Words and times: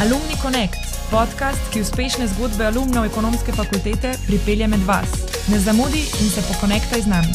Alumni 0.00 0.36
Connect, 0.42 0.80
podcast, 1.10 1.60
ki 1.72 1.82
uspešne 1.84 2.24
zgodbe 2.32 2.64
alumnov 2.64 3.04
ekonomske 3.04 3.52
fakultete 3.52 4.14
pripelje 4.24 4.68
med 4.72 4.86
vas. 4.88 5.12
Ne 5.52 5.58
zamudi 5.60 6.00
in 6.22 6.30
se 6.32 6.40
pokonektaj 6.48 7.04
z 7.04 7.10
nami. 7.12 7.34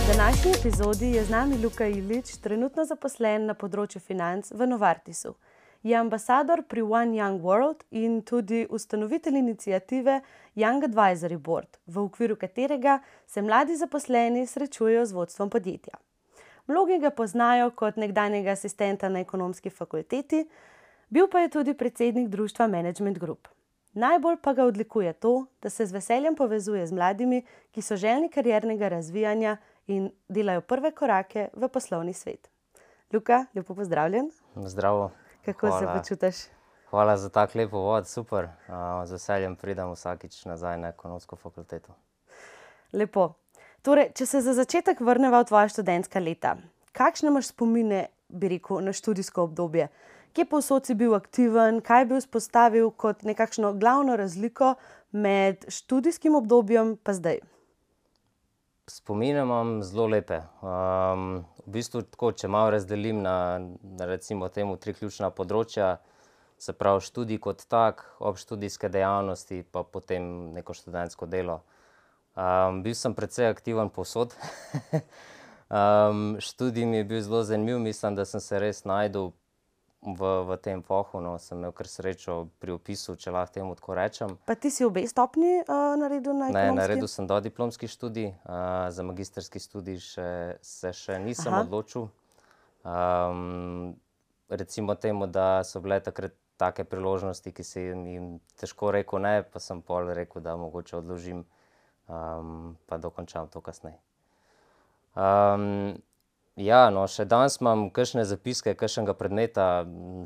V 0.00 0.06
današnji 0.08 0.54
epizodi 0.60 1.12
je 1.16 1.24
z 1.24 1.30
nami 1.30 1.60
Luka 1.64 1.86
Ilič, 1.86 2.32
trenutno 2.40 2.88
zaposlen 2.88 3.52
na 3.52 3.54
področju 3.54 4.00
financ 4.00 4.48
v 4.56 4.72
Novartisu. 4.72 5.36
Je 5.84 5.96
ambasador 5.96 6.64
pri 6.64 6.88
One 6.88 7.20
Young 7.20 7.44
World 7.44 7.84
in 7.90 8.22
tudi 8.24 8.64
ustanovitelj 8.70 9.36
inicijative 9.44 10.22
Young 10.56 10.88
Advisory 10.88 11.36
Board, 11.36 11.76
v 11.86 12.00
okviru 12.08 12.40
katerega 12.40 13.02
se 13.26 13.44
mladi 13.44 13.76
zaposleni 13.76 14.46
srečujejo 14.46 15.04
z 15.06 15.12
vodstvom 15.12 15.50
podjetja. 15.50 16.00
Mnogi 16.66 16.98
ga 16.98 17.10
poznajo 17.10 17.70
kot 17.70 17.96
nekdanjega 17.96 18.50
asistenta 18.50 19.08
na 19.08 19.20
ekonomski 19.20 19.70
fakulteti, 19.70 20.48
bil 21.08 21.28
pa 21.28 21.40
je 21.40 21.48
tudi 21.48 21.74
predsednik 21.74 22.28
društva 22.28 22.66
Management 22.66 23.18
Group. 23.18 23.48
Najbolj 23.92 24.36
pa 24.42 24.52
ga 24.52 24.64
odlikuje 24.64 25.12
to, 25.12 25.46
da 25.62 25.70
se 25.70 25.86
z 25.86 25.92
veseljem 25.92 26.36
povezuje 26.36 26.86
z 26.86 26.92
mladimi, 26.92 27.42
ki 27.72 27.82
so 27.82 27.96
željni 27.96 28.28
kariernega 28.28 28.88
razvijanja 28.88 29.56
in 29.86 30.10
delajo 30.28 30.60
prve 30.60 30.90
korake 30.90 31.48
v 31.52 31.68
poslovni 31.68 32.12
svet. 32.12 32.50
Luka, 33.12 33.46
lepo 33.54 33.74
pozdravljen. 33.74 34.30
Zdravo. 34.56 35.10
Kako 35.44 35.66
Hvala. 35.66 35.80
se 35.80 35.98
počutiš? 35.98 36.36
Hvala 36.90 37.16
za 37.16 37.28
tako 37.28 37.58
lepo 37.58 37.78
vod, 37.78 38.08
super. 38.08 38.48
Z 39.04 39.12
veseljem 39.12 39.56
pridem 39.56 39.90
vsakič 39.90 40.44
nazaj 40.44 40.78
na 40.78 40.88
ekonomsko 40.88 41.36
fakulteto. 41.36 41.94
Lepo. 42.92 43.32
Torej, 43.80 44.10
če 44.12 44.26
se 44.28 44.40
za 44.44 44.52
začetek 44.52 44.98
vrnemo 45.00 45.38
v 45.40 45.46
tvoje 45.48 45.70
študentska 45.72 46.20
leta, 46.20 46.58
kakšne 46.92 47.30
imaš 47.32 47.54
spomine, 47.54 48.10
bi 48.28 48.50
rekel, 48.52 48.82
na 48.84 48.92
študijsko 48.92 49.46
obdobje? 49.48 49.86
Kje 50.36 50.44
posod 50.46 50.84
si 50.84 50.94
bil 50.94 51.16
aktiven, 51.16 51.80
kaj 51.80 52.04
bi 52.10 52.18
vzpostavil 52.20 52.90
kot 52.92 53.24
nekakšno 53.24 53.72
glavno 53.80 54.18
razliko 54.20 54.74
med 55.16 55.64
študijskim 55.72 56.36
obdobjem 56.36 56.92
in 57.00 57.16
zdaj? 57.16 57.40
Spomine 58.86 59.46
imam 59.46 59.80
zelo 59.82 60.10
lepe. 60.12 60.42
Um, 60.60 61.40
v 61.64 61.72
bistvu, 61.80 62.04
tako, 62.04 62.34
če 62.36 62.52
malo 62.52 62.76
razdelim 62.76 63.24
na, 63.24 63.64
na 63.96 64.06
recimo, 64.06 64.52
temu 64.52 64.76
tri 64.76 64.92
ključna 64.92 65.32
področja, 65.32 65.96
se 66.60 66.76
pravi 66.76 67.00
študij 67.00 67.40
kot 67.40 67.64
tak, 67.64 68.04
obštudijske 68.20 68.92
dejavnosti, 68.92 69.64
pa 69.72 69.88
potem 69.88 70.52
neko 70.52 70.76
študentsko 70.76 71.30
delo. 71.30 71.62
Um, 72.36 72.82
bil 72.82 72.94
sem 72.94 73.14
precej 73.14 73.50
aktiven 73.50 73.90
posod. 73.90 74.34
um, 75.70 76.36
študij 76.46 76.86
mi 76.86 76.96
je 76.96 77.04
bil 77.04 77.20
zelo 77.20 77.42
zanimiv, 77.42 77.78
mislim, 77.78 78.14
da 78.14 78.24
sem 78.24 78.40
se 78.40 78.58
res 78.58 78.82
znašel 78.82 79.32
v, 80.00 80.20
v 80.48 80.56
tem 80.56 80.82
pohu. 80.82 81.20
No, 81.20 81.36
sem 81.38 81.58
imel 81.58 81.72
kar 81.76 81.88
srečo 81.90 82.48
pri 82.62 82.72
opisu, 82.72 83.16
če 83.20 83.34
lahko 83.34 83.54
temu 83.58 83.74
tako 83.76 83.98
rečem. 83.98 84.36
Pa 84.48 84.56
ti 84.56 84.70
si 84.72 84.86
obe 84.86 85.04
stopni 85.08 85.60
uh, 85.60 85.96
naredil 86.00 86.32
na 86.32 86.48
ekonomski? 86.48 86.72
Ne, 86.72 86.80
naredil 86.80 87.08
sem 87.10 87.28
do 87.28 87.36
diplomski 87.40 87.90
študij, 87.90 88.32
uh, 88.46 88.88
za 88.88 89.04
magistrski 89.04 89.60
študij 89.60 90.00
še, 90.00 90.30
se 90.64 90.92
še 90.96 91.18
nisem 91.20 91.52
Aha. 91.52 91.66
odločil. 91.66 92.08
Um, 92.80 93.98
recimo 94.48 94.96
temu, 94.96 95.26
da 95.28 95.60
so 95.68 95.82
bile 95.84 96.00
takrat 96.00 96.32
take 96.60 96.84
priložnosti, 96.84 97.52
ki 97.52 97.64
si 97.64 97.80
jim 97.88 98.40
težko 98.60 98.92
rekel 98.92 99.20
ne, 99.20 99.40
pa 99.44 99.60
sem 99.60 99.80
pol 99.84 100.12
rekel, 100.16 100.44
da 100.44 100.56
mogoče 100.60 100.98
odložim 101.00 101.44
um, 102.10 102.76
pa 102.86 102.98
dokončam 102.98 103.48
to 103.48 103.60
kasneje. 103.60 103.98
Um, 105.14 105.96
ja, 106.56 106.88
no, 106.90 107.06
še 107.10 107.24
danes 107.28 107.58
imam 107.60 107.88
kakšne 107.94 108.24
zapiske, 108.28 108.74
kakšnega 108.78 109.14
predmeta, 109.18 109.68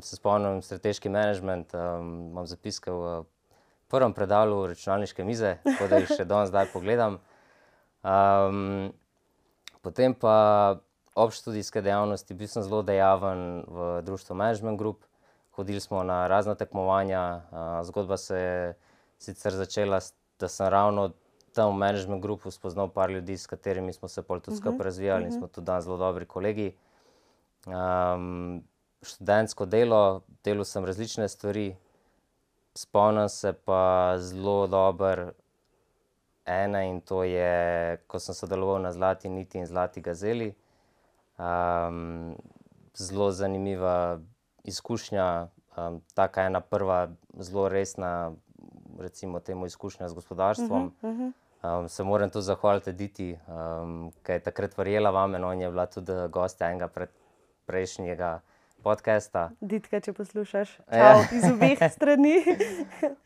se 0.05 0.17
spomnim, 0.17 0.61
strateški 0.65 1.09
management, 1.13 1.73
um, 1.77 2.11
imam 2.33 2.49
zapiske 2.49 2.93
v 2.93 3.15
prvem 3.91 4.13
predalu 4.13 4.65
računalniške 4.73 5.25
mize, 5.25 5.57
tako 5.63 5.89
da 5.89 6.01
jih 6.01 6.13
še 6.17 6.27
danes 6.27 6.51
zdaj 6.51 6.71
pogledam. 6.73 7.19
Um, 8.05 8.93
potem 9.85 10.13
pa 10.13 10.77
obštudijske 11.15 11.81
dejavnosti, 11.85 12.35
bil 12.37 12.49
sem 12.51 12.65
zelo 12.65 12.81
dejaven 12.85 13.63
v 13.71 13.91
društvu 14.05 14.35
Management 14.35 14.81
Group, 14.81 15.05
hodili 15.55 15.79
smo 15.79 16.03
na 16.03 16.25
razna 16.27 16.57
tekmovanja, 16.59 17.21
uh, 17.49 17.77
zgodba 17.87 18.17
se 18.19 18.39
je 18.39 18.73
sicer 19.23 19.55
začela, 19.55 20.01
da 20.39 20.49
sem 20.51 20.67
ravno 20.67 21.13
tam 21.55 21.71
v 21.71 21.79
management 21.79 22.21
grupu 22.21 22.51
spoznal 22.51 22.89
par 22.89 23.11
ljudi, 23.11 23.37
s 23.37 23.47
katerimi 23.47 23.93
smo 23.93 24.07
se 24.07 24.21
pol 24.21 24.39
tudi 24.39 24.57
skupaj 24.57 24.75
mhm, 24.75 24.83
razvijali 24.83 25.23
in 25.23 25.29
mhm. 25.29 25.37
smo 25.37 25.47
tudi 25.47 25.65
danes 25.65 25.83
zelo 25.83 25.97
dobri 25.97 26.25
kolegi. 26.25 26.75
Um, 27.65 28.63
študentsko 29.01 29.65
delo, 29.65 30.21
delal 30.43 30.65
sem 30.65 30.85
različne 30.85 31.27
stvari, 31.29 31.75
spomnim 32.75 33.29
se 33.29 33.53
pa 33.53 34.15
zelo 34.19 34.67
dobro 34.67 35.31
ena 36.45 36.83
in 36.83 37.01
to 37.01 37.23
je, 37.23 37.97
ko 38.07 38.19
sem 38.19 38.35
sodeloval 38.35 38.81
na 38.81 38.91
Zlati 38.91 39.29
niti 39.29 39.57
in 39.57 39.65
Zlati 39.65 40.01
gazeli. 40.01 40.53
Um, 41.37 42.35
zelo 42.95 43.31
zanimiva 43.31 44.19
izkušnja, 44.63 45.47
um, 45.77 46.01
taka 46.13 46.45
ena 46.45 46.61
prva 46.61 47.07
zelo 47.39 47.69
resna, 47.69 48.31
recimo 48.99 49.39
temu 49.39 49.65
izkušnja 49.65 50.09
z 50.09 50.13
gospodarstvom. 50.13 50.85
Uh 50.85 50.91
-huh, 51.01 51.13
uh 51.13 51.19
-huh. 51.19 51.31
Um, 51.65 51.89
se 51.89 52.03
moram 52.03 52.29
tu 52.29 52.41
zahvaliti 52.41 52.91
Diti, 52.91 53.39
um, 53.47 54.11
ki 54.23 54.31
je 54.31 54.39
takrat 54.39 54.77
verjela 54.77 55.11
vame, 55.11 55.39
no 55.39 55.53
in 55.53 55.61
je 55.61 55.69
bila 55.69 55.85
tudi 55.85 56.13
gostja 56.29 56.69
enega 56.69 56.87
pred 56.87 57.09
prejšnjega 57.65 58.39
podcasta. 58.85 59.47
Ditka, 59.61 59.99
če 60.03 60.13
poslušaš, 60.13 60.75
ja. 60.91 61.13
iz 61.33 61.47
obeh 61.49 61.79
strani. 61.95 62.35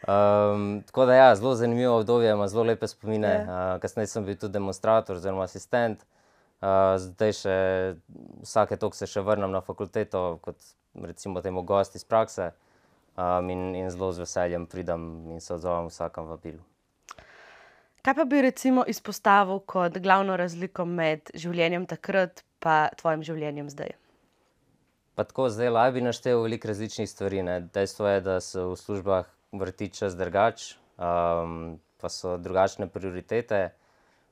um, 0.08 0.80
tako 0.88 1.06
da, 1.10 1.18
ja, 1.18 1.36
zelo 1.36 1.56
zanimivo 1.56 1.98
obdobje, 1.98 2.32
ima 2.32 2.48
zelo 2.48 2.64
lepe 2.70 2.88
spomine. 2.88 3.34
Ja. 3.34 3.44
Uh, 3.76 3.82
kasneje 3.82 4.14
sem 4.14 4.26
bil 4.26 4.40
tudi 4.40 4.56
demonstrator 4.56 5.20
oziroma 5.20 5.44
asistent. 5.50 6.06
Uh, 6.60 6.96
zdaj, 7.02 7.36
še, 7.42 7.60
vsake 8.44 8.80
toliko 8.80 9.00
se 9.00 9.08
še 9.08 9.24
vrnem 9.26 9.52
na 9.52 9.64
fakulteto, 9.66 10.40
kot 10.46 10.74
recimo 11.04 11.44
temu 11.44 11.64
gosti 11.64 12.00
iz 12.00 12.08
prakse, 12.08 12.52
um, 13.16 13.52
in, 13.52 13.72
in 13.80 13.92
zelo 13.92 14.12
z 14.16 14.28
veseljem 14.28 14.68
pridem 14.68 15.10
in 15.34 15.44
se 15.44 15.54
odzovem 15.56 15.92
vsakem 15.92 16.28
vabilu. 16.30 16.64
Kaj 18.02 18.16
pa 18.16 18.24
bi 18.26 18.42
recimo 18.42 18.84
izpostavil 18.88 19.60
kot 19.60 19.98
glavno 19.98 20.38
razliko 20.40 20.86
med 20.86 21.32
življenjem 21.36 21.86
takrat 21.86 22.44
in 22.66 22.96
tvojim 23.00 23.24
življenjem 23.24 23.70
zdaj? 23.72 23.92
Pa 25.16 25.26
tako 25.28 25.50
zdaj 25.52 25.70
laj 25.72 25.92
bi 25.96 26.02
naštel 26.04 26.42
veliko 26.44 26.68
različnih 26.68 27.10
stvari. 27.10 27.44
Ne. 27.44 27.60
Dejstvo 27.76 28.08
je, 28.08 28.22
da 28.24 28.40
se 28.40 28.64
v 28.64 28.76
službah 28.80 29.28
vrti 29.52 29.90
čas 29.92 30.16
drugač, 30.16 30.76
um, 30.96 31.80
pa 32.00 32.12
so 32.12 32.38
drugačne 32.40 32.88
prioritete. 32.88 33.74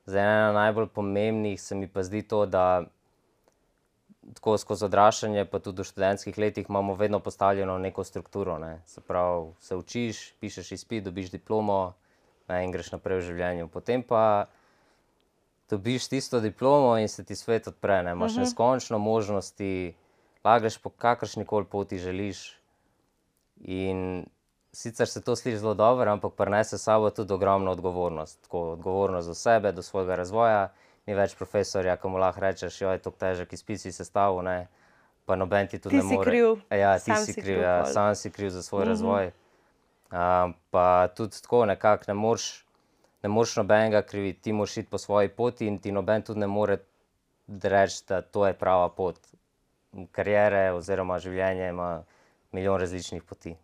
Zdaj 0.08 0.24
ena 0.24 0.52
najbolj 0.56 0.88
pomembnih 0.96 1.60
se 1.60 1.76
mi 1.76 1.88
pa 1.92 2.02
zdi 2.02 2.22
to, 2.24 2.46
da 2.48 2.86
tako 4.34 4.56
skozi 4.60 4.86
odraščanje, 4.88 5.44
pa 5.52 5.60
tudi 5.60 5.84
v 5.84 5.88
študentskih 5.88 6.38
letih 6.40 6.68
imamo 6.68 6.96
vedno 6.96 7.20
postavljeno 7.20 7.76
neko 7.78 8.04
strukturo. 8.04 8.56
Ne. 8.58 8.78
Se 8.86 9.04
pravi, 9.04 9.52
se 9.60 9.76
učiš, 9.76 10.22
pišeš 10.40 10.72
izpit, 10.72 11.04
dobiš 11.04 11.30
diplomo 11.36 11.94
ne, 12.48 12.64
in 12.64 12.72
greš 12.72 12.92
naprej 12.92 13.20
v 13.20 13.26
življenju. 13.30 13.68
Potem 13.72 14.02
pa 14.02 14.48
dobiš 15.70 16.08
tisto 16.08 16.40
diplomo 16.40 16.96
in 16.98 17.08
se 17.08 17.24
ti 17.24 17.36
svet 17.36 17.68
odpre, 17.68 18.02
ne, 18.02 18.12
imaš 18.16 18.32
uh 18.32 18.36
mhm. 18.36 18.42
-huh. 18.42 18.48
neskončno 18.48 18.98
možnosti, 18.98 19.94
lagreš 20.44 20.78
po 20.78 20.90
kakršni 20.90 21.44
koli 21.44 21.64
poti 21.64 21.98
želiš. 21.98 22.58
In 23.60 24.26
sicer 24.72 25.08
se 25.08 25.20
to 25.20 25.36
sliši 25.36 25.58
zelo 25.58 25.74
dobro, 25.74 26.12
ampak 26.12 26.32
prenese 26.34 26.78
s 26.78 26.82
sabo 26.82 27.10
tudi 27.10 27.32
ogromno 27.32 27.70
odgovornost. 27.70 28.42
Tako, 28.42 28.60
odgovornost 28.60 29.26
za 29.26 29.34
sebe, 29.34 29.72
do 29.72 29.82
svojega 29.82 30.14
razvoja. 30.14 30.72
Ni 31.06 31.14
več 31.14 31.34
profesorja, 31.34 31.96
ki 31.96 32.08
mu 32.08 32.18
lahko 32.18 32.40
rečeš, 32.40 32.78
da 32.78 32.92
je 32.92 32.98
to 32.98 33.10
težek 33.10 33.52
izpis, 33.52 33.82
si 33.82 33.92
sestavljen, 33.92 34.66
pa 35.24 35.36
noben 35.36 35.68
ti 35.68 35.78
tudi 35.78 36.00
ti 36.00 36.06
ne 36.06 36.14
more. 36.14 36.56
Ja, 36.70 36.98
ti 36.98 37.12
si 37.24 37.40
kriv, 37.40 37.60
ja, 37.60 37.86
sam 37.86 38.14
si 38.14 38.30
kriv 38.30 38.50
za 38.50 38.62
svoj 38.62 38.82
uh 38.82 38.88
mhm. 38.88 38.88
-huh. 38.88 38.92
razvoj 38.92 39.32
pa 40.70 41.08
tudi 41.16 41.42
tako, 41.42 41.64
nekako 41.66 42.04
ne 42.08 42.14
moreš, 42.14 42.64
ne 43.22 43.28
moreš 43.28 43.56
nobenega 43.56 44.02
kriviti, 44.02 44.40
ti 44.40 44.52
moraš 44.52 44.76
iti 44.76 44.90
po 44.90 44.98
svoji 44.98 45.28
poti 45.28 45.66
in 45.66 45.78
ti 45.78 45.92
noben 45.92 46.22
tudi 46.22 46.40
ne 46.40 46.46
more 46.46 46.78
reči, 47.62 48.02
da 48.08 48.22
to 48.22 48.46
je 48.46 48.54
prava 48.54 48.88
pot. 48.88 49.20
Karijere 50.12 50.72
oziroma 50.72 51.18
življenje 51.18 51.68
ima 51.68 52.04
milijon 52.52 52.80
različnih 52.80 53.22
poti. 53.22 53.56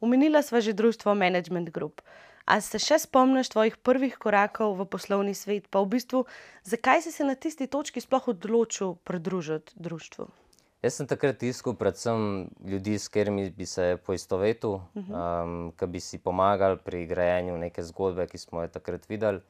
Umenila 0.00 0.42
sva 0.42 0.60
že 0.60 0.72
društvo 0.72 1.14
Management 1.14 1.70
Group. 1.70 2.00
A 2.46 2.60
se 2.60 2.78
še 2.78 3.00
spomniš 3.02 3.48
tvojih 3.50 3.76
prvih 3.82 4.14
korakov 4.22 4.76
v 4.78 4.84
poslovni 4.86 5.34
svet, 5.34 5.66
pa 5.66 5.80
v 5.82 5.96
bistvu, 5.96 6.26
zakaj 6.62 7.02
si 7.02 7.10
se 7.10 7.24
na 7.26 7.34
tisti 7.34 7.66
točki 7.66 8.00
sploh 8.00 8.28
odločil 8.28 8.94
pridružiti 9.02 9.74
društvu? 9.74 10.28
Jaz 10.86 11.00
sem 11.00 11.06
takrat 11.10 11.42
iskal 11.42 11.74
predvsem 11.74 12.46
ljudi, 12.62 12.94
s 12.94 13.10
katerimi 13.10 13.48
bi 13.50 13.66
se 13.66 13.96
poistovetil, 14.06 14.70
uh 14.70 14.82
-huh. 14.94 15.42
um, 15.42 15.72
ki 15.78 15.86
bi 15.86 16.00
si 16.00 16.18
pomagali 16.18 16.78
pri 16.84 17.06
grajenju 17.06 17.56
neke 17.58 17.82
zgodbe, 17.82 18.26
ki 18.26 18.38
smo 18.38 18.62
jo 18.62 18.68
takrat 18.68 19.08
videli. 19.08 19.40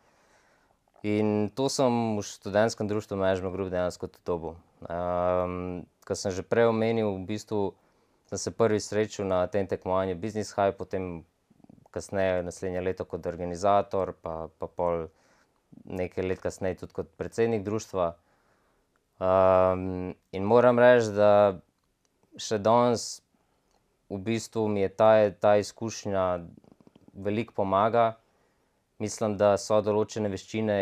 In 1.03 1.51
to 1.55 1.69
sem 1.69 2.17
v 2.17 2.23
študentskem 2.23 2.89
društvu 2.89 3.17
Mežmo 3.17 3.51
Group 3.51 3.71
dejansko 3.71 4.07
tudi 4.07 4.25
dobil. 4.27 4.55
Um, 4.89 5.87
Kot 6.07 6.19
sem 6.19 6.31
že 6.31 6.43
prej 6.43 6.71
omenil, 6.71 7.11
v 7.19 7.27
bistvu 7.27 7.75
sem 8.31 8.39
se 8.39 8.51
prvi 8.51 8.81
srečal 8.81 9.27
na 9.27 9.47
tem 9.47 9.67
tekmovanju 9.67 10.15
Business 10.15 10.55
High, 10.55 10.77
potem 10.79 11.25
kasneje, 11.91 12.43
naslednje 12.43 12.81
leto 12.81 13.05
kot 13.05 13.27
organizator, 13.27 14.15
pa, 14.23 14.49
pa 14.59 14.67
pol 14.67 15.09
nekaj 15.85 16.25
let 16.25 16.41
kasneje 16.41 16.75
tudi 16.75 16.93
kot 16.93 17.11
predsednik 17.19 17.63
društva. 17.67 18.15
Um, 19.19 20.13
in 20.33 20.45
moram 20.45 20.79
reči, 20.79 21.09
da 21.17 21.57
še 22.37 22.59
danes 22.61 23.23
v 24.13 24.21
bistvu 24.21 24.67
mi 24.69 24.85
je 24.85 24.91
ta, 24.93 25.11
ta 25.41 25.57
izkušnja 25.57 26.45
veliko 27.17 27.57
pomaga. 27.57 28.19
Mislim, 29.01 29.37
da 29.41 29.57
so 29.61 29.81
določene 29.85 30.29
veščine, 30.33 30.79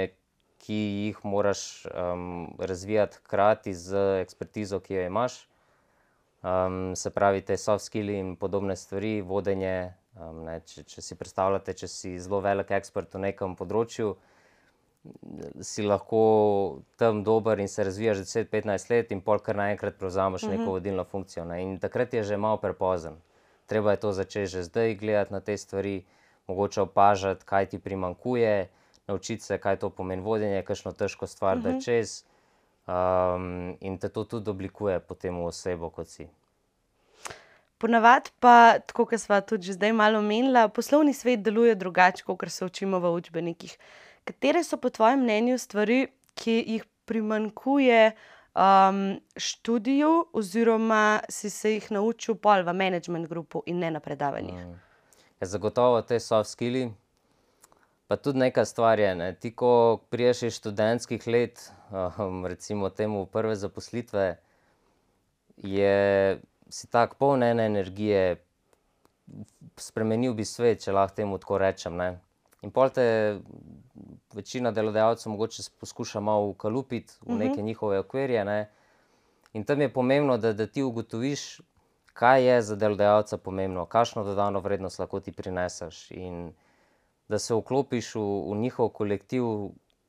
ki 0.64 0.76
jih 0.76 1.19
moraš 1.28 1.84
um, 1.90 2.54
razvijati 2.58 3.20
hkrati 3.22 3.75
z 3.76 4.04
ekspertizo, 4.22 4.80
ki 4.80 4.96
jo 4.96 5.08
imaš. 5.10 5.42
Um, 6.44 6.94
se 6.96 7.10
pravi, 7.10 7.42
te 7.44 7.56
soft 7.56 7.84
skills 7.84 8.19
in 8.19 8.34
podobne 8.40 8.76
stvari, 8.76 9.20
vodenje. 9.22 9.94
Um, 10.14 10.44
ne, 10.46 10.60
če, 10.66 10.84
če 10.87 11.02
si 11.02 11.16
predstavljate, 11.19 11.75
če 11.75 11.88
si 11.90 12.14
zelo 12.22 12.38
velik 12.44 12.70
ekspert 12.76 13.16
v 13.16 13.25
nekem 13.26 13.56
področju, 13.58 14.12
si 15.60 15.82
lahko 15.82 16.80
tam 16.96 17.22
dober 17.24 17.58
in 17.60 17.68
se 17.68 17.84
razvijaš 17.84 18.18
10-15 18.18 18.90
let, 18.90 19.10
in 19.12 19.20
pol 19.20 19.38
kar 19.38 19.56
naenkrat 19.56 19.98
prevzameš 19.98 20.42
uh 20.42 20.48
-huh. 20.48 20.58
neko 20.58 20.70
vodilno 20.70 21.04
funkcijo. 21.04 21.44
Ne. 21.44 21.62
In 21.62 21.78
takrat 21.78 22.14
je 22.14 22.22
že 22.22 22.36
malo 22.36 22.56
prepozen. 22.56 23.16
Treba 23.66 23.90
je 23.90 23.96
to 23.96 24.12
začeti 24.12 24.46
že 24.46 24.62
zdaj 24.62 24.94
gledati 24.94 25.32
na 25.32 25.40
te 25.40 25.56
stvari, 25.56 26.04
mogoče 26.46 26.80
opažati, 26.80 27.44
kaj 27.44 27.66
ti 27.66 27.78
primankuje, 27.78 28.68
naučiti 29.06 29.44
se, 29.44 29.58
kaj 29.58 29.76
to 29.76 29.90
pomeni 29.90 30.22
vodenje, 30.22 30.62
kakšno 30.62 30.92
težko 30.92 31.26
stvar 31.26 31.56
uh 31.56 31.62
-huh. 31.62 31.72
da 31.72 31.80
čez. 31.80 32.24
Um, 32.86 33.76
in 33.80 33.98
te 33.98 34.08
to 34.08 34.24
tudi 34.24 34.50
oblikuje 34.50 35.00
potem 35.00 35.36
v 35.36 35.46
osebo, 35.46 35.90
kot 35.90 36.08
si. 36.08 36.28
Ponavadi 37.78 38.30
pa, 38.40 38.78
tako 38.86 39.06
kot 39.06 39.20
smo 39.20 39.40
tudi 39.40 39.72
zdaj 39.72 39.92
malo 39.92 40.18
omenili, 40.18 40.68
poslovni 40.74 41.14
svet 41.14 41.40
deluje 41.40 41.74
drugače, 41.74 42.24
kot 42.24 42.44
se 42.48 42.64
učimo 42.64 42.98
v 42.98 43.12
učbenikih. 43.12 43.78
Katere 44.25 44.65
so 44.65 44.76
po 44.81 44.91
tvojem 44.91 45.23
mnenju 45.23 45.59
stvari, 45.59 46.06
ki 46.35 46.56
jih 46.67 46.85
primankuje 47.05 48.12
um, 48.55 49.21
študiju, 49.37 50.26
oziroma 50.32 51.21
si 51.29 51.50
se 51.50 51.75
jih 51.75 51.91
naučil 51.93 52.35
pol 52.35 52.65
v 52.65 52.73
management 52.73 53.29
grupu 53.29 53.62
in 53.67 53.79
ne 53.79 53.91
na 53.91 54.00
predavanjih? 54.00 54.67
Mm. 54.67 54.81
Ja, 55.41 55.47
zagotovo 55.47 56.03
te 56.03 56.21
soft 56.21 56.50
skills. 56.50 56.93
Pa 58.09 58.17
tudi 58.17 58.38
nekaj 58.38 58.67
stvar 58.69 59.00
je. 59.00 59.15
Ne. 59.15 59.31
Ti, 59.41 59.50
ko 59.56 60.00
priješ 60.11 60.43
iz 60.43 60.59
študentskih 60.61 61.26
let, 61.26 61.71
um, 61.91 62.47
recimo 62.47 62.91
temu 62.91 63.26
prve 63.26 63.56
zaposlitve, 63.56 64.37
je 65.56 66.41
si 66.69 66.87
tako 66.87 67.17
poln 67.19 67.43
ene 67.43 67.67
energije, 67.67 68.37
spremenil 69.76 70.35
bi 70.35 70.44
svet, 70.44 70.82
če 70.85 70.93
lahko 70.93 71.17
temu 71.17 71.38
tako 71.38 71.59
rečem. 71.59 71.97
Ne. 71.97 72.09
In 72.64 72.72
pol 72.72 72.90
te 72.90 73.05
večina 74.34 74.72
delodajalcev 74.72 75.32
mogoče 75.32 75.62
poskuša 75.81 76.20
malo 76.20 76.49
ukalupiti 76.55 77.12
v 77.20 77.34
mhm. 77.34 77.38
neke 77.38 77.62
njihove 77.62 77.99
okvirje. 77.99 78.44
Ne. 78.44 78.58
In 79.52 79.64
tam 79.64 79.81
je 79.81 79.93
pomembno, 79.93 80.38
da, 80.38 80.52
da 80.52 80.66
ti 80.66 80.82
ugotoviš, 80.82 81.61
kaj 82.12 82.44
je 82.46 82.62
za 82.62 82.76
delodajalca 82.76 83.38
pomembno, 83.38 83.87
kakšno 83.87 84.25
dodano 84.25 84.61
vrednost 84.61 84.99
lahko 84.99 85.20
ti 85.20 85.32
prineseš. 85.32 86.11
In 86.11 86.52
da 87.28 87.38
se 87.38 87.55
vklopiš 87.55 88.14
v, 88.14 88.25
v 88.50 88.56
njihov 88.56 88.88
kolektiv, 88.88 89.44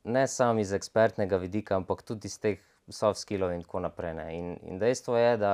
ne 0.04 0.28
samo 0.28 0.60
iz 0.60 0.74
ekspertnega 0.74 1.38
vidika, 1.38 1.76
ampak 1.76 2.02
tudi 2.02 2.28
iz 2.28 2.40
teh 2.40 2.60
soft 2.90 3.20
skillov 3.20 3.54
in 3.54 3.62
tako 3.62 3.80
naprej. 3.80 4.16
In, 4.38 4.58
in 4.64 4.80
dejstvo 4.80 5.18
je, 5.18 5.38
da 5.38 5.54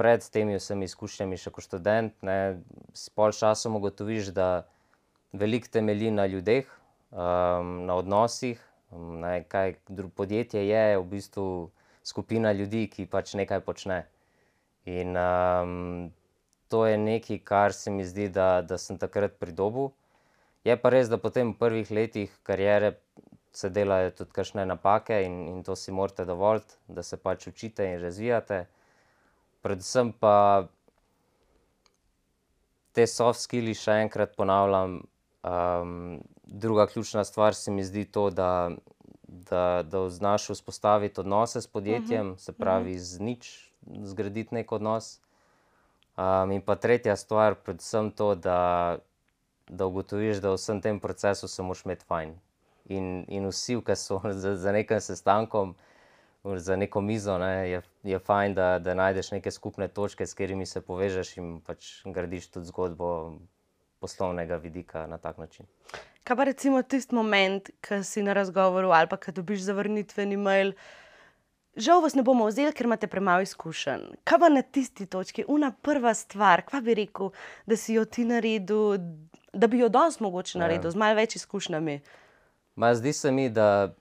pred 0.00 0.24
temi 0.32 0.56
vsemi 0.56 0.88
izkušnjami, 0.88 1.36
še 1.36 1.52
kot 1.52 1.66
študent, 1.66 2.14
ne, 2.24 2.60
s 2.96 3.10
pol 3.12 3.34
časom 3.36 3.76
ugotoviš, 3.76 4.32
da 4.36 4.66
veliko 5.32 5.68
temelji 5.72 6.10
na 6.10 6.26
ljudeh, 6.26 6.66
um, 7.10 7.86
na 7.86 7.94
odnosih. 7.94 8.60
Um, 8.90 9.20
ne, 9.20 9.44
kaj, 9.48 9.74
podjetje 10.14 10.68
je 10.68 10.98
v 10.98 11.04
bistvu 11.04 11.70
skupina 12.04 12.52
ljudi, 12.52 12.88
ki 12.90 13.06
pač 13.06 13.34
nekaj 13.38 13.60
počne. 13.60 14.04
In 14.84 15.16
um, 15.16 16.10
to 16.68 16.86
je 16.86 16.98
nekaj, 16.98 17.38
kar 17.44 17.72
se 17.72 17.90
mi 17.90 18.04
zdi, 18.04 18.28
da, 18.28 18.62
da 18.62 18.78
sem 18.78 18.98
takrat 18.98 19.38
pridobil. 19.38 19.90
Je 20.64 20.76
pa 20.76 20.90
res, 20.92 21.08
da 21.08 21.18
potem 21.18 21.52
v 21.52 21.58
prvih 21.58 21.90
letih 21.90 22.32
kariere 22.44 22.96
se 23.52 23.70
delajo 23.70 24.10
tudi 24.14 24.34
kakšne 24.34 24.66
napake 24.66 25.22
in, 25.24 25.40
in 25.48 25.62
to 25.66 25.76
si 25.76 25.92
morate 25.92 26.24
dovoliti, 26.24 26.76
da 26.88 27.02
se 27.02 27.16
pač 27.16 27.48
učite 27.50 27.86
in 27.86 28.02
razvijate. 28.02 28.66
Predvsem 29.62 30.12
pa 30.12 30.68
te 32.92 33.06
soft 33.06 33.40
skills, 33.40 33.82
še 33.84 33.98
enkrat 34.04 34.36
ponavljam. 34.36 35.00
Um, 35.42 36.20
druga 36.44 36.86
ključna 36.86 37.24
stvar 37.24 37.54
se 37.54 37.70
mi 37.70 37.84
zdi 37.84 38.04
to, 38.04 38.30
da, 38.30 38.70
da, 39.28 39.82
da 39.82 40.08
znaš 40.08 40.48
vzpostaviti 40.50 41.20
odnose 41.20 41.60
s 41.60 41.66
podjetjem, 41.66 42.20
uh 42.20 42.26
mhm, 42.26 42.34
-huh. 42.34 42.44
se 42.44 42.52
pravi, 42.52 42.90
mhm. 42.90 42.98
z 42.98 43.20
nič 43.20 43.72
zgraditi 44.02 44.54
nek 44.54 44.72
odnos. 44.72 45.20
Um, 46.16 46.50
in 46.52 46.62
pa 46.62 46.74
tretja 46.74 47.16
stvar, 47.16 47.54
predvsem 47.54 48.10
to, 48.10 48.34
da 48.34 48.98
da 49.70 49.86
ugotoviš, 49.86 50.40
da 50.42 50.50
v 50.50 50.58
vsem 50.58 50.80
tem 50.80 51.00
procesu 51.00 51.48
se 51.48 51.62
moraš 51.62 51.84
imeti 51.84 52.04
fajn. 52.04 52.34
In, 52.90 53.24
in 53.28 53.46
vsi, 53.48 53.78
ki 53.86 53.96
so 53.96 54.20
za, 54.42 54.56
za 54.56 54.72
nekim 54.72 55.00
sestankom, 55.00 55.74
za 56.44 56.76
neko 56.76 57.00
mizo, 57.00 57.38
ne, 57.38 57.70
je, 57.70 57.82
je 58.02 58.18
fajn, 58.18 58.54
da, 58.54 58.78
da 58.78 58.94
najdeš 58.94 59.30
neke 59.36 59.50
skupne 59.50 59.88
točke, 59.88 60.26
s 60.26 60.34
katerimi 60.34 60.66
se 60.66 60.80
povežeš 60.80 61.36
in 61.38 61.60
pač 61.66 62.00
gradiš 62.04 62.50
tudi 62.50 62.72
zgodbo 62.72 63.38
poslovnega 64.00 64.56
vidika 64.56 65.06
na 65.06 65.18
tak 65.18 65.38
način. 65.38 65.66
Kaj 66.24 66.36
pa 66.36 66.44
recimo 66.44 66.82
tisti 66.82 67.14
moment, 67.14 67.70
ki 67.80 68.02
si 68.04 68.22
na 68.22 68.32
razgovoru 68.32 68.90
ali 68.90 69.08
pa 69.08 69.16
ki 69.16 69.32
dobiš 69.32 69.60
zavrnitveni 69.68 70.36
mail. 70.36 70.72
Žal 71.76 72.02
vas 72.02 72.14
ne 72.14 72.22
bomo 72.22 72.46
vzeli, 72.48 72.72
ker 72.74 72.86
imate 72.86 73.06
premalo 73.06 73.44
izkušenj. 73.46 74.02
Kaj 74.24 74.38
pa 74.38 74.48
na 74.48 74.62
tisti 74.62 75.06
točki, 75.06 75.44
una 75.48 75.70
prva 75.82 76.14
stvar, 76.14 76.64
kva 76.66 76.80
bi 76.80 76.94
rekel, 76.98 77.30
da 77.66 77.76
si 77.76 77.94
jo 77.94 78.04
ti 78.04 78.24
naredil, 78.24 78.98
da 79.52 79.66
bi 79.66 79.78
jo 79.78 79.88
danes 79.88 80.20
mogoče 80.20 80.58
ja. 80.58 80.64
naredil, 80.64 80.88
ja. 80.88 80.96
z 80.96 81.02
malo 81.02 81.16
več 81.16 81.36
izkušnjami. 81.36 82.00
Ma, 82.74 82.94
zdi 82.94 83.12
se 83.12 83.30
mi, 83.32 83.48
da 83.48 83.94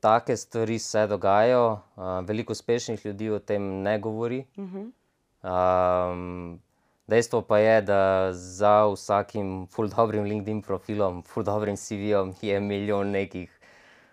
take 0.00 0.36
stvari 0.36 0.78
se 0.78 1.06
dogajajo. 1.06 1.66
Uh, 1.72 2.04
veliko 2.26 2.52
uspešnih 2.52 3.06
ljudi 3.06 3.30
o 3.30 3.38
tem 3.38 3.82
ne 3.82 3.98
govori. 3.98 4.44
Uh 4.56 4.64
-huh. 4.64 4.90
um, 6.12 6.60
dejstvo 7.12 7.42
pa 7.46 7.58
je, 7.60 7.76
da 7.86 8.32
za 8.32 8.86
vsakim 8.88 9.66
full 9.70 9.92
dobrim 9.92 10.24
LinkedIn 10.24 10.62
profilom, 10.64 11.22
full 11.28 11.44
dobrim 11.44 11.76
CV-om 11.76 12.32
je 12.42 12.60
milijon 12.60 13.12
nekih. 13.12 13.50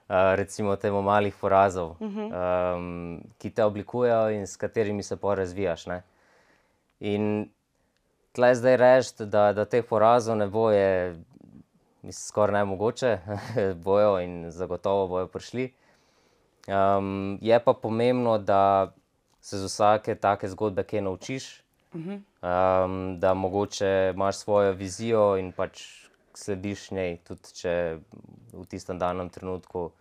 Uh, 0.10 0.34
recimo, 0.34 0.74
temu 0.76 1.04
malih 1.06 1.36
porazov, 1.38 1.90
uh 1.90 1.98
-huh. 2.00 2.76
um, 2.76 3.22
ki 3.38 3.50
te 3.50 3.64
oblikujejo 3.64 4.30
in 4.30 4.48
s 4.48 4.58
katerimi 4.58 5.04
se 5.04 5.18
pa 5.18 5.36
razvijaš. 5.36 5.86
Ne? 5.86 6.02
In 7.00 7.50
tle 8.32 8.56
zdaj 8.56 8.78
reči, 8.78 9.26
da, 9.26 9.54
da 9.54 9.66
teh 9.66 9.86
porazov 9.86 10.38
ne 10.38 10.48
bo, 10.48 10.72
je 10.72 11.20
skoraj 12.12 12.54
ne 12.54 12.66
mogoče, 12.66 13.18
bojo 13.86 14.20
in 14.20 14.52
zagotovo 14.52 15.08
bojo 15.08 15.28
prišli. 15.28 15.74
Um, 16.68 17.38
je 17.42 17.60
pa 17.60 17.74
pomembno, 17.74 18.38
da 18.38 18.94
se 19.42 19.58
z 19.58 19.66
vsake 19.66 20.16
take 20.16 20.48
zgodbe 20.48 20.84
kaj 20.84 21.02
naučiš, 21.02 21.64
um, 22.42 23.20
da 23.20 23.34
mogoče 23.34 24.12
imaš 24.14 24.38
svojo 24.38 24.72
vizijo 24.72 25.38
in 25.38 25.52
pač 25.52 25.84
slediš 26.34 26.92
njej, 26.92 27.18
tudi 27.28 27.54
če 27.54 27.74
v 28.54 28.66
tistem 28.70 29.00
danem 29.00 29.30
trenutku 29.30 29.92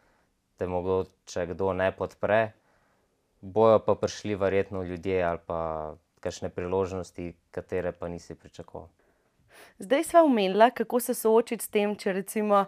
te 0.58 0.66
mogoče 0.66 1.46
kdo 1.52 1.72
ne 1.72 1.90
podpre. 1.92 2.52
Bojo 3.40 3.78
pa 3.78 3.94
prišli 3.94 4.34
verjetno 4.34 4.82
ljudje 4.82 5.22
ali 5.22 5.38
pa 5.46 5.94
kakšne 6.20 6.48
priložnosti, 6.50 7.32
katere 7.50 7.92
pa 7.92 8.08
nisi 8.08 8.34
pričakoval. 8.34 8.88
Zdaj 9.78 10.04
smo 10.04 10.20
omenili, 10.20 10.70
kako 10.74 11.00
se 11.00 11.14
soočiti 11.14 11.64
s 11.64 11.68
tem, 11.68 11.94
če 11.96 12.12
recimo 12.12 12.64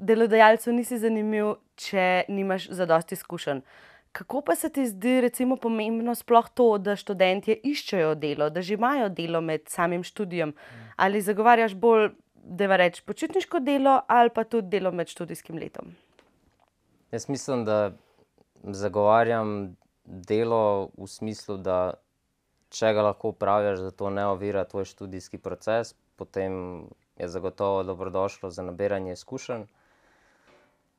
delodajalcu 0.00 0.72
nisi 0.72 0.98
zanimiv, 0.98 1.54
če 1.76 2.24
nimaš 2.28 2.68
zadosti 2.70 3.14
izkušenj. 3.14 3.62
Kako 4.18 4.40
pa 4.40 4.54
se 4.54 4.68
ti 4.68 4.86
zdi 4.86 5.20
recimo, 5.20 5.56
pomembno 5.56 6.14
sploh 6.14 6.48
to, 6.54 6.64
da 6.82 6.96
študentje 6.98 7.54
iščejo 7.70 8.16
delo, 8.18 8.48
da 8.50 8.64
že 8.66 8.74
imajo 8.74 9.12
delo 9.14 9.38
med 9.40 9.68
samim 9.70 10.02
študijem? 10.02 10.56
Ali 10.96 11.20
zagovarjaš 11.22 11.76
bolj, 11.78 12.08
da 12.34 12.66
je 12.66 12.78
reč 12.82 12.98
počitniško 13.06 13.60
delo, 13.62 14.00
ali 14.08 14.32
pa 14.34 14.42
tudi 14.44 14.74
delo 14.74 14.90
med 14.90 15.06
študijskim 15.06 15.60
letom? 15.62 15.94
Jaz 17.14 17.28
mislim, 17.28 17.62
da 17.64 17.92
zagovarjam 18.62 19.76
delo 20.04 20.90
v 20.98 21.06
smislu, 21.06 21.60
da 21.62 21.94
če 22.74 22.90
ga 22.98 23.06
lahko 23.12 23.30
upraviš, 23.36 23.86
da 23.86 23.94
to 23.94 24.10
ne 24.10 24.26
ovira 24.26 24.66
tvoj 24.66 24.90
študijski 24.96 25.38
proces, 25.38 25.94
potem 26.18 26.88
je 27.22 27.28
zagotovo 27.30 27.86
dobrodošlo 27.86 28.50
za 28.50 28.66
nabiranje 28.66 29.14
izkušenj. 29.14 29.70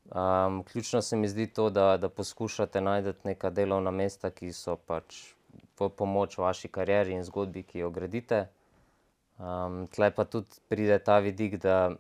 Um, 0.10 0.64
ključno 0.64 1.02
se 1.02 1.16
mi 1.16 1.28
zdi 1.28 1.48
to, 1.48 1.70
da, 1.70 1.98
da 1.98 2.10
poskušate 2.10 2.82
najti 2.82 3.14
neka 3.24 3.50
delovna 3.50 3.92
mesta, 3.92 4.30
ki 4.30 4.54
so 4.54 4.76
pač 4.76 5.34
v 5.80 5.90
pomoč 5.90 6.38
vaši 6.38 6.68
karieri 6.68 7.14
in 7.14 7.24
zgodbi, 7.24 7.64
ki 7.64 7.84
jo 7.84 7.90
gradite. 7.94 8.48
Um, 9.38 9.86
tle 9.94 10.10
pa 10.12 10.26
tudi 10.26 10.58
pride 10.68 10.98
ta 11.00 11.20
vidik, 11.20 11.60
da 11.62 11.92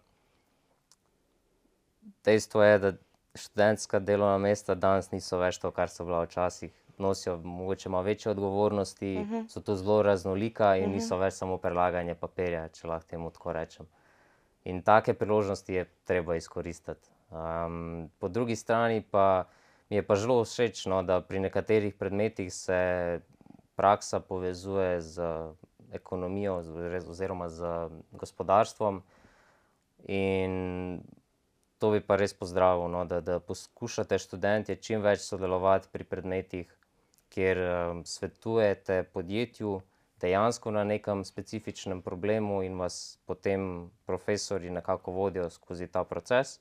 dejstvo 2.25 2.63
je, 2.63 2.79
da 2.79 2.91
študentska 3.35 3.99
delovna 3.99 4.37
mesta 4.37 4.75
danes 4.75 5.11
niso 5.11 5.37
več 5.37 5.61
to, 5.61 5.71
kar 5.71 5.93
so 5.93 6.05
bila 6.05 6.23
včasih. 6.25 6.73
Nosijo 6.99 7.37
morda 7.37 7.89
malo 7.89 8.03
večje 8.03 8.31
odgovornosti, 8.31 9.17
uh 9.21 9.29
-huh. 9.29 9.47
so 9.49 9.61
to 9.61 9.75
zelo 9.75 10.01
raznolika 10.01 10.75
in 10.75 10.83
uh 10.83 10.89
-huh. 10.89 10.93
niso 10.93 11.17
več 11.17 11.33
samo 11.33 11.57
prelaganje 11.57 12.15
papirja, 12.15 12.67
če 12.67 12.87
lahko 12.87 13.09
temu 13.09 13.29
tako 13.31 13.53
rečem. 13.53 13.85
In 14.63 14.81
take 14.81 15.13
priložnosti 15.13 15.73
je 15.73 15.85
treba 16.03 16.35
izkoristiti. 16.35 17.09
Um, 17.29 18.09
po 18.19 18.27
drugi 18.27 18.55
strani 18.55 19.01
pa 19.01 19.45
mi 19.89 19.95
je 19.95 20.05
pa 20.05 20.15
zelo 20.15 20.41
všeč, 20.45 20.85
no, 20.85 21.03
da 21.03 21.21
pri 21.21 21.39
nekaterih 21.39 21.95
predmetih 21.95 22.53
se 22.53 23.21
praksa 23.75 24.19
povezuje 24.19 25.01
z 25.01 25.21
ekonomijo 25.93 26.61
oziroma 27.07 27.49
z 27.49 27.89
gospodarstvom. 28.11 29.01
In 30.07 31.01
to 31.77 31.91
bi 31.91 32.01
pa 32.01 32.15
res 32.15 32.33
pozdravil, 32.33 32.89
no, 32.91 33.05
da, 33.05 33.21
da 33.21 33.39
poskušate 33.39 34.19
študente 34.19 34.75
čim 34.75 35.01
več 35.01 35.23
sodelovati 35.25 35.89
pri 35.91 36.03
predmetih, 36.03 36.75
kjer 37.29 37.61
um, 37.61 38.01
svetujete 38.05 39.03
podjetju 39.13 39.81
dejansko 40.21 40.71
na 40.71 40.83
nekem 40.83 41.23
specifičnem 41.25 42.01
problemu 42.01 42.63
in 42.63 42.75
vas 42.77 43.19
potem 43.25 43.89
profesori 44.05 44.69
nekako 44.69 45.11
vodijo 45.11 45.49
skozi 45.49 45.87
ta 45.87 46.03
proces. 46.03 46.59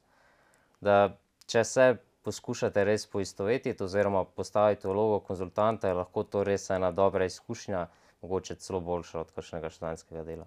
Da 0.81 1.17
če 1.47 1.65
se 1.65 1.87
poskušate 2.23 2.85
res 2.85 3.07
poistovetiti 3.07 3.85
oziroma 3.85 4.25
postaviti 4.25 4.89
vlogo 4.89 5.21
konzultanta, 5.25 5.89
je 5.89 5.99
lahko 5.99 6.23
to 6.23 6.45
res 6.45 6.69
ena 6.71 6.91
dobra 6.93 7.25
izkušnja, 7.25 7.87
mogoče 8.23 8.59
celo 8.63 8.81
boljša 8.81 9.21
od 9.21 9.33
kakšnega 9.35 9.71
študentskega 9.71 10.25
dela. 10.27 10.47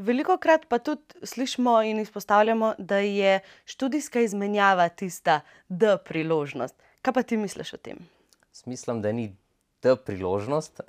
Veliko 0.00 0.38
krat 0.40 0.64
pa 0.68 0.78
tudi 0.78 1.26
slišimo 1.28 1.82
in 1.82 1.98
izpostavljamo, 2.00 2.74
da 2.78 3.02
je 3.04 3.40
študijska 3.68 4.20
izmenjava 4.24 4.88
tista, 4.88 5.40
je 5.68 5.98
priložnost. 6.04 6.74
Kaj 7.02 7.14
pa 7.14 7.22
ti 7.22 7.36
misliš 7.36 7.74
o 7.74 7.76
tem? 7.76 7.98
Mislim, 8.66 9.02
da 9.02 9.12
ni 9.12 9.28
da 9.82 9.96
priložnost. 9.96 10.80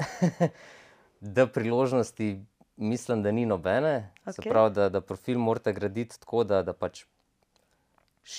da 1.35 1.47
priložnosti 1.47 2.39
mislim, 2.75 3.23
da 3.23 3.31
ni 3.31 3.45
nobene. 3.45 4.13
Okay. 4.25 4.31
Se 4.31 4.49
pravi, 4.49 4.73
da, 4.73 4.89
da 4.89 5.01
profil 5.01 5.39
morate 5.39 5.73
graditi 5.73 6.19
tako, 6.19 6.43
da, 6.43 6.63
da 6.63 6.73
pač 6.73 7.05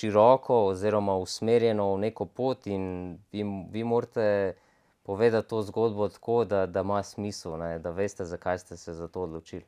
široko 0.03 0.65
oziroma 0.67 1.15
usmerjeno 1.15 1.93
v 1.93 1.99
neko 2.07 2.25
pot, 2.25 2.67
in 2.67 3.17
vi, 3.31 3.43
vi 3.71 3.83
morate 3.83 4.55
povedati 5.03 5.49
to 5.49 5.61
zgodbo 5.61 6.09
tako, 6.09 6.43
da, 6.45 6.65
da 6.65 6.81
ima 6.83 7.03
smisel, 7.03 7.57
ne? 7.57 7.79
da 7.79 7.91
veste, 7.91 8.25
zakaj 8.25 8.59
ste 8.59 8.77
se 8.77 8.93
za 8.93 9.07
to 9.07 9.23
odločili. 9.23 9.63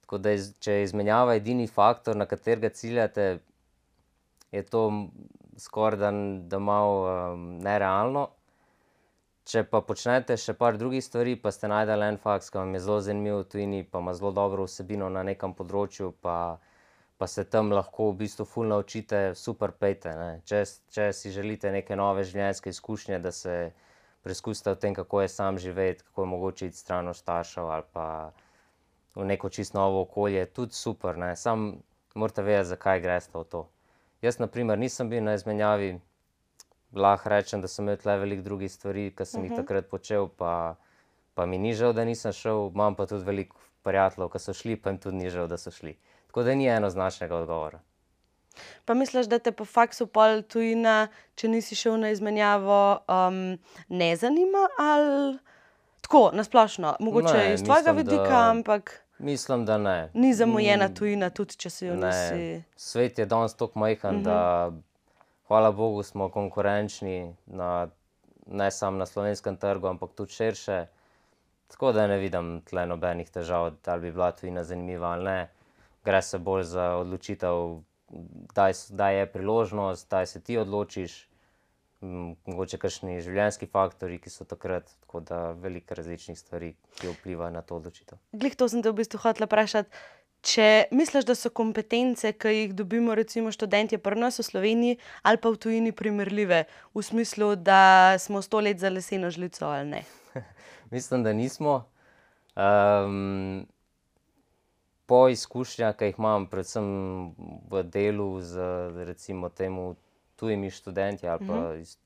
Tako 0.00 0.18
da, 0.18 0.32
iz, 0.36 0.52
če 0.60 0.72
je 0.72 0.82
izmenjava 0.84 1.34
edini 1.34 1.66
faktor, 1.66 2.16
na 2.16 2.26
katerega 2.26 2.68
ciljate, 2.68 3.38
je 4.52 4.62
to 4.62 4.84
skoraj 5.56 5.98
da, 6.00 6.10
da 6.50 6.58
malo 6.58 7.00
um, 7.08 7.48
nerealno. 7.64 8.28
Če 9.44 9.64
pa 9.64 9.80
počnete 9.80 10.36
še 10.36 10.52
par 10.54 10.76
drugih 10.78 11.04
stvari, 11.04 11.36
pa 11.40 11.52
ste 11.54 11.68
najdeli 11.72 12.10
en 12.12 12.18
faks, 12.20 12.52
ki 12.52 12.60
vam 12.60 12.74
je 12.76 12.80
zelo 12.84 13.00
zanimiv 13.00 13.38
v 13.40 13.46
tujini, 13.52 13.84
pa 13.84 14.04
ima 14.04 14.12
zelo 14.14 14.30
dobro 14.36 14.68
vsebino 14.68 15.08
na 15.08 15.24
nekem 15.26 15.56
področju, 15.56 16.12
pa, 16.20 16.58
pa 17.20 17.26
se 17.26 17.44
tam 17.44 17.68
lahko 17.72 18.10
v 18.10 18.16
bistvu 18.22 18.44
fulno 18.48 18.78
naučite, 18.78 19.34
super 19.36 19.74
pejte. 19.76 20.08
Če, 20.48 20.62
če 20.88 21.10
si 21.12 21.28
želite 21.28 21.68
neke 21.68 21.92
nove 21.92 22.24
življenjske 22.24 22.72
izkušnje, 22.72 23.18
da 23.20 23.28
se 23.28 23.56
preizkusite 24.24 24.72
v 24.72 24.78
tem, 24.80 24.94
kako 24.96 25.20
je 25.20 25.28
sam 25.28 25.58
živeti, 25.60 26.06
kako 26.06 26.24
je 26.24 26.30
mogoče 26.30 26.70
iti 26.70 26.80
stran 26.80 27.08
od 27.12 27.18
staršev 27.18 27.68
ali 27.68 27.84
pa 27.92 28.06
v 29.14 29.26
neko 29.28 29.50
čisto 29.52 29.76
novo 29.76 30.00
okolje, 30.06 30.46
tudi 30.46 30.72
super. 30.72 31.18
Ne? 31.20 31.34
Sam 31.36 31.82
morate 32.14 32.42
vedeti, 32.42 32.70
zakaj 32.72 33.04
greste 33.04 33.36
v 33.36 33.44
to. 33.44 33.62
Jaz, 34.24 34.38
na 34.40 34.48
primer, 34.48 34.80
nisem 34.80 35.12
bil 35.12 35.20
na 35.20 35.34
izmenjavi 35.36 35.98
lahko 36.96 37.28
rečem, 37.28 37.60
da 37.60 37.68
sem 37.68 37.84
imel 37.84 38.00
tle 38.00 38.16
veliko 38.22 38.46
drugih 38.48 38.72
stvari, 38.72 39.10
ki 39.12 39.24
sem 39.24 39.40
uh 39.40 39.44
-huh. 39.44 39.50
jih 39.50 39.52
mhm. 39.52 39.60
takrat 39.60 39.90
počel, 39.92 40.28
pa, 40.28 40.76
pa 41.34 41.46
mi 41.46 41.58
ni 41.58 41.74
žal, 41.74 41.92
da 41.92 42.04
nisem 42.04 42.32
šel. 42.32 42.70
Imam 42.74 42.96
pa 42.96 43.06
tudi 43.06 43.24
veliko 43.24 43.60
prijateljev, 43.82 44.30
ki 44.32 44.38
so 44.38 44.52
šli, 44.52 44.76
pa 44.76 44.90
jim 44.90 44.98
tudi 44.98 45.16
ni 45.16 45.30
žal, 45.30 45.46
da 45.46 45.58
so 45.58 45.70
šli. 45.70 45.96
Tako 46.30 46.42
da 46.42 46.54
ni 46.54 46.66
enoznačnega 46.70 47.36
odgovora. 47.36 47.80
Pa 48.84 48.94
misliš, 48.94 49.26
da 49.26 49.38
te 49.38 49.52
po 49.52 49.64
faksu 49.64 50.06
pol 50.06 50.42
tujina, 50.46 51.08
če 51.34 51.48
nisi 51.50 51.74
šel 51.74 51.96
na 51.98 52.12
izmenjavo, 52.14 53.00
um, 53.10 53.58
ne 53.88 54.10
zanima 54.16 54.68
ali 54.78 55.38
tako 56.06 56.30
nasplošno? 56.34 56.94
Mogoče 57.00 57.34
ne, 57.34 57.54
iz 57.54 57.64
tvojega 57.66 57.90
vidika, 57.90 58.28
da, 58.28 58.44
ampak. 58.50 58.92
Mislim, 59.18 59.66
da 59.66 59.78
ne. 59.78 60.10
Ni 60.14 60.30
zamujena 60.34 60.88
tujina, 60.94 61.32
tudi 61.34 61.58
če 61.58 61.70
si 61.70 61.86
jo 61.86 61.98
nisi. 61.98 62.62
Svet 62.76 63.18
je 63.18 63.26
danes 63.26 63.58
tako 63.58 63.78
majhen, 63.78 64.16
uh 64.16 64.22
-huh. 64.22 64.24
da 64.24 64.70
hvala 65.48 65.72
Bogu, 65.72 66.02
smo 66.02 66.28
konkurenčni, 66.28 67.34
na, 67.46 67.88
ne 68.46 68.70
samo 68.70 68.98
na 68.98 69.06
slovenskem 69.06 69.56
trgu, 69.56 69.86
ampak 69.86 70.14
tudi 70.14 70.32
širše. 70.32 70.86
Tako 71.68 71.92
da 71.92 72.06
ne 72.06 72.18
vidim 72.18 72.60
tle 72.70 72.86
nobenih 72.86 73.30
težav, 73.30 73.72
da 73.84 73.98
bi 73.98 74.12
bila 74.12 74.30
tujina 74.32 74.64
zanimiva 74.64 75.08
ali 75.08 75.24
ne. 75.24 75.48
Gre 76.04 76.22
se 76.22 76.38
bolj 76.38 76.62
za 76.70 76.94
odločitev, 76.96 77.82
da 78.90 79.10
je 79.10 79.26
priložnost, 79.32 80.10
da 80.10 80.26
se 80.26 80.40
ti 80.40 80.58
odločiš. 80.58 81.26
Mogoče 82.00 82.78
kakšni 82.80 83.18
življenjski 83.20 83.66
faktori, 83.68 84.16
ki 84.18 84.30
so 84.32 84.46
takrat, 84.48 84.88
tako 85.02 85.20
da 85.20 85.40
veliko 85.52 85.94
različnih 85.98 86.38
stvari, 86.38 86.70
ki 86.96 87.10
vplivajo 87.12 87.52
na 87.52 87.60
to 87.60 87.76
odločitev. 87.76 88.16
Glej, 88.32 88.54
to 88.56 88.70
sem 88.72 88.80
te 88.80 88.88
v 88.88 89.02
bistvu 89.02 89.20
hotel 89.20 89.44
vprašati. 89.44 89.92
Če 90.40 90.88
misliš, 90.96 91.26
da 91.28 91.34
so 91.36 91.50
kompetence, 91.52 92.32
ki 92.32 92.52
jih 92.54 92.70
dobimo, 92.72 93.12
recimo 93.12 93.52
študenti 93.52 93.98
pri 94.00 94.16
nas 94.16 94.40
v 94.40 94.46
Sloveniji 94.46 94.96
ali 95.28 95.36
pa 95.36 95.52
v 95.52 95.60
tujini, 95.60 95.92
primerljive, 95.92 96.62
v 96.96 97.02
smislu, 97.04 97.52
da 97.60 98.16
smo 98.16 98.40
sto 98.40 98.62
let 98.64 98.80
za 98.80 98.88
leseno 98.88 99.28
žlico 99.28 99.68
ali 99.68 99.84
ne? 99.90 100.02
Mislim, 100.94 101.22
da 101.22 101.36
nismo. 101.36 101.84
Um, 102.56 103.68
po 105.10 105.24
izkušnjah, 105.28 105.96
ki 105.98 106.12
jih 106.12 106.20
imam, 106.22 106.46
predvsem 106.46 106.86
v 107.70 107.82
delu 107.82 108.28
z 108.46 108.70
recimo, 109.08 109.50
temu, 109.50 109.96
tujimi 110.38 110.70
študenti 110.70 111.28
ali 111.28 111.46
pa 111.46 111.54
mhm. 111.54 111.64
-huh. 111.64 111.80
iz, 111.80 111.98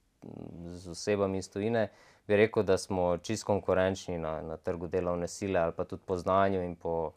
z 0.81 0.89
osebami 0.91 1.39
iz 1.39 1.51
tujine, 1.51 1.89
bi 2.27 2.37
rekel, 2.37 2.63
da 2.63 2.79
smo 2.79 3.19
čist 3.19 3.45
konkurenčni 3.45 4.19
na, 4.19 4.41
na 4.43 4.57
trgu 4.57 4.87
delovne 4.87 5.29
sile 5.29 5.61
ali 5.61 5.73
pa 5.77 5.85
tudi 5.85 6.03
po 6.07 6.17
znanju 6.17 6.63
in 6.63 6.77
po 6.77 7.13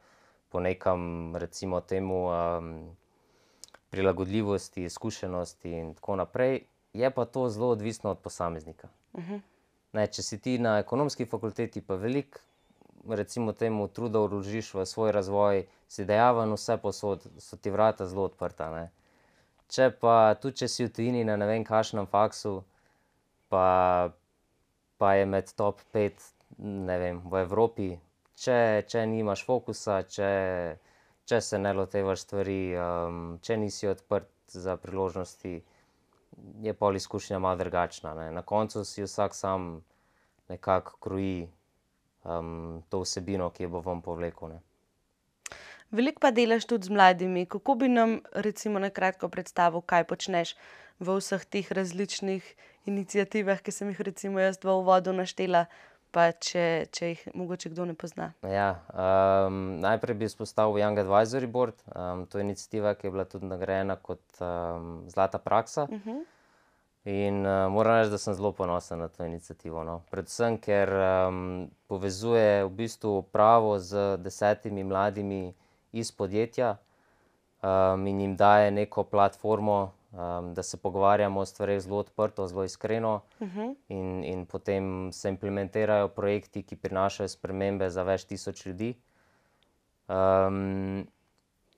po 0.49 0.59
nekem, 0.59 1.35
recimo, 1.35 1.81
temu 1.81 2.27
um, 2.27 2.95
prilagodljivosti, 3.89 4.83
izkušenosti 4.83 5.71
in 5.71 5.93
tako 5.93 6.15
naprej. 6.15 6.61
Je 6.93 7.11
pa 7.11 7.25
to 7.25 7.49
zelo 7.49 7.69
odvisno 7.69 8.11
od 8.11 8.19
posameznika. 8.19 8.87
Uh 9.13 9.23
mhm. 9.23 9.33
-huh. 9.33 9.41
ne, 9.91 10.07
če 10.07 10.23
si 10.23 10.41
ti 10.41 10.57
na 10.59 10.79
ekonomski 10.79 11.25
fakulteti, 11.25 11.81
pa 11.81 11.95
veliko, 11.95 12.39
recimo, 13.15 13.53
temu 13.53 13.87
truda 13.87 14.19
vložiš 14.19 14.73
v 14.73 14.85
svoj 14.85 15.11
razvoj, 15.11 15.65
si 15.87 16.05
dejaven, 16.05 16.53
vse 16.53 16.77
posod, 16.81 17.27
so 17.39 17.57
ti 17.57 17.71
vrata 17.71 18.07
zelo 18.07 18.27
odprta. 18.27 18.69
Ne. 18.73 18.85
Če 19.67 19.91
pa 19.99 20.35
tudi, 20.41 20.63
če 20.63 20.67
si 20.67 20.87
v 20.87 20.93
tujini 20.95 21.23
na 21.27 21.35
ne 21.39 21.47
vem, 21.47 21.63
kakšnem 21.67 22.07
faksu, 22.07 22.61
pa, 23.51 24.11
pa 24.97 25.13
je 25.15 25.25
med 25.27 25.51
top 25.55 25.83
5 25.95 26.27
vem, 26.59 27.21
v 27.23 27.41
Evropi, 27.43 27.89
če, 28.39 28.83
če 28.87 29.05
nimaš 29.07 29.43
fokusa, 29.47 30.01
če, 30.07 30.31
če 31.27 31.41
se 31.41 31.59
ne 31.59 31.73
lotevaš 31.75 32.23
stvari, 32.23 32.61
um, 32.79 33.37
če 33.43 33.59
nisi 33.59 33.91
odprt 33.91 34.31
za 34.55 34.77
priložnosti, 34.79 35.57
je 36.63 36.73
pol 36.77 36.95
izkušnja 36.95 37.39
malo 37.39 37.59
drugačna. 37.59 38.13
Ne. 38.15 38.31
Na 38.31 38.41
koncu 38.41 38.85
si 38.85 39.03
vsak 39.03 39.35
sam 39.35 39.81
nekako 40.49 40.97
kroji 41.03 41.47
um, 42.23 42.83
to 42.89 43.01
vsebino, 43.03 43.49
ki 43.49 43.67
jo 43.67 43.69
bo 43.69 43.81
vam 43.85 44.01
povlekel. 44.01 44.55
Ne. 44.55 44.59
Veliko 45.91 46.19
pa 46.19 46.31
delaš 46.31 46.65
tudi 46.67 46.87
z 46.87 46.91
mladimi. 46.91 47.45
Kako 47.45 47.75
bi 47.75 47.87
nam, 47.87 48.19
recimo, 48.33 48.79
na 48.79 48.89
kratko 48.89 49.29
predstavil, 49.31 49.81
kaj 49.81 50.03
počneš 50.03 50.55
v 50.99 51.19
vseh 51.19 51.45
teh 51.45 51.67
različnih 51.71 52.43
inicijativah, 52.85 53.61
ki 53.61 53.71
sem 53.71 53.93
jih, 53.93 54.01
recimo, 54.01 54.39
jaz 54.39 54.59
v 54.63 54.73
uvodu 54.73 55.13
naštela, 55.15 55.67
pa 56.11 56.31
če, 56.31 56.87
če 56.91 57.11
jih 57.13 57.23
mogoče 57.35 57.71
kdo 57.71 57.85
ne 57.87 57.95
pozna. 57.95 58.31
Ja, 58.43 58.81
um, 58.91 59.77
najprej 59.83 60.17
bi 60.17 60.27
izpostavil 60.27 60.81
Young 60.81 60.99
Advisory 61.03 61.47
Board. 61.47 61.79
Um, 61.93 62.25
to 62.27 62.39
je 62.39 62.47
inicijativa, 62.47 62.95
ki 62.95 63.07
je 63.07 63.13
bila 63.13 63.27
tudi 63.29 63.47
nagrajena 63.47 63.95
kot 63.95 64.23
um, 64.41 65.05
zlata 65.11 65.39
praksa. 65.39 65.87
Uh 65.87 65.95
mhm. 65.95 66.09
-huh. 66.09 66.25
In 67.07 67.45
uh, 67.45 67.71
moram 67.71 67.95
reči, 67.95 68.09
da 68.11 68.17
sem 68.19 68.33
zelo 68.35 68.51
ponosen 68.51 68.99
na 68.99 69.07
to 69.07 69.23
inicijativo. 69.23 69.83
No. 69.83 70.01
Predvsem, 70.11 70.57
ker 70.59 70.89
um, 70.91 71.69
povezuje 71.87 72.65
v 72.65 72.71
bistvu 72.81 73.21
pravo 73.31 73.77
z 73.79 74.17
desetimi 74.19 74.83
mladimi 74.83 75.53
iz 75.95 76.11
podjetja 76.11 76.73
um, 77.63 78.07
in 78.07 78.19
jim 78.19 78.33
daje 78.35 78.71
neko 78.71 79.05
platformo, 79.07 79.93
um, 80.11 80.53
da 80.53 80.63
se 80.63 80.77
pogovarjamo 80.77 81.39
o 81.39 81.45
stvarih 81.45 81.79
zelo 81.81 81.97
odprto, 82.03 82.47
zelo 82.47 82.63
iskreno, 82.63 83.21
uh 83.39 83.47
-huh. 83.47 83.75
in, 83.87 84.23
in 84.23 84.45
potem 84.45 85.11
se 85.13 85.29
implementirajo 85.29 86.07
projekti, 86.07 86.63
ki 86.63 86.75
prinašajo 86.75 87.27
spremembe 87.27 87.89
za 87.89 88.03
več 88.03 88.23
tisoč 88.23 88.65
ljudi. 88.65 88.97
Um, 90.07 91.07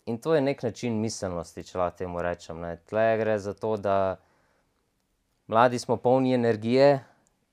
in 0.06 0.18
to 0.18 0.36
je 0.36 0.42
nek 0.42 0.64
način 0.64 1.00
miselnosti, 1.02 1.64
če 1.64 1.78
lahko 1.78 1.98
temu 1.98 2.22
rečem. 2.22 2.78
Tle 2.86 3.18
gre 3.18 3.40
za 3.40 3.54
to, 3.54 3.78
da 3.78 4.18
mladi 5.50 5.80
smo 5.80 5.98
polni 5.98 6.34
energije 6.34 7.00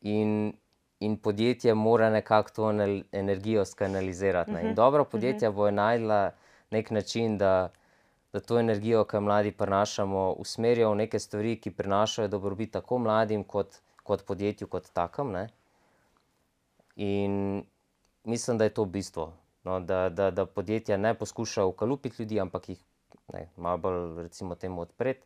in, 0.01 0.53
in 1.01 1.17
podjetje 1.17 1.75
mora 1.75 2.11
nekako 2.11 2.51
to 2.51 2.71
energijo 3.13 3.65
skanalizirati. 3.65 4.53
Ne? 4.53 4.69
In 4.69 4.75
dobro 4.75 5.05
podjetja 5.05 5.51
bo 5.51 5.71
najdla 5.71 6.31
nek 6.71 6.91
način, 6.91 7.39
da 7.39 7.73
da 8.37 8.41
to 8.41 8.59
energijo, 8.61 9.05
ki 9.05 9.17
jo 9.17 9.21
mladi 9.21 9.51
prenašamo, 9.53 10.23
usmerijo 10.43 10.91
v 10.91 10.97
neke 11.01 11.19
stvari, 11.19 11.55
ki 11.61 11.71
prinašajo 11.73 12.29
dobrobit 12.29 12.75
tako 12.75 12.99
mladim, 12.99 13.45
kot, 13.45 13.79
kot 14.05 14.27
podjetju, 14.29 14.69
kot 14.69 14.91
takem. 14.93 15.31
Ne? 15.33 15.47
In 16.97 17.65
mislim, 18.25 18.59
da 18.59 18.69
je 18.69 18.75
to 18.77 18.85
bistvo. 18.85 19.33
No, 19.65 19.81
da, 19.81 20.09
da, 20.09 20.31
da 20.31 20.47
podjetja 20.47 20.97
ne 20.97 21.15
poskušajo 21.15 21.69
ukalupiti 21.69 22.23
ljudi, 22.23 22.41
ampak 22.41 22.69
jih 22.69 22.83
ne, 23.33 23.49
malo 23.57 23.79
bolj, 23.79 24.23
recimo, 24.23 24.55
temu 24.55 24.85
odpreti, 24.85 25.25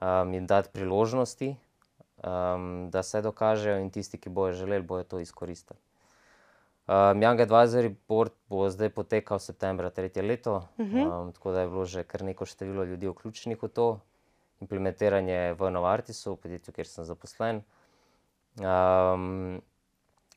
um, 0.00 0.34
jim 0.34 0.46
dati 0.46 0.68
priložnosti, 0.72 1.54
um, 2.26 2.90
da 2.90 3.02
se 3.02 3.22
dokažejo, 3.22 3.78
in 3.78 3.90
tisti, 3.90 4.18
ki 4.18 4.28
bojo 4.28 4.52
želeli, 4.52 4.84
bojo 4.84 5.04
to 5.04 5.20
izkoristili. 5.20 5.78
Um, 6.86 7.22
Young 7.22 7.40
Advisory 7.42 7.94
Board 8.08 8.32
bo 8.48 8.68
zdaj 8.70 8.92
potekal 8.94 9.38
septembra 9.38 9.90
tretje 9.90 10.22
leto, 10.22 10.56
uh 10.78 10.86
-huh. 10.86 11.22
um, 11.22 11.32
tako 11.32 11.52
da 11.52 11.60
je 11.60 11.68
bilo 11.68 11.84
že 11.84 12.04
kar 12.04 12.22
neko 12.22 12.46
število 12.46 12.84
ljudi 12.84 13.08
vključenih 13.08 13.62
v 13.62 13.68
to. 13.68 14.00
Implementiranje 14.60 15.52
v 15.52 15.70
Novartisu, 15.70 16.32
v 16.32 16.36
podjetju, 16.36 16.74
kjer 16.74 16.86
sem 16.86 17.04
zaposlen. 17.04 17.62
Um, 18.56 19.60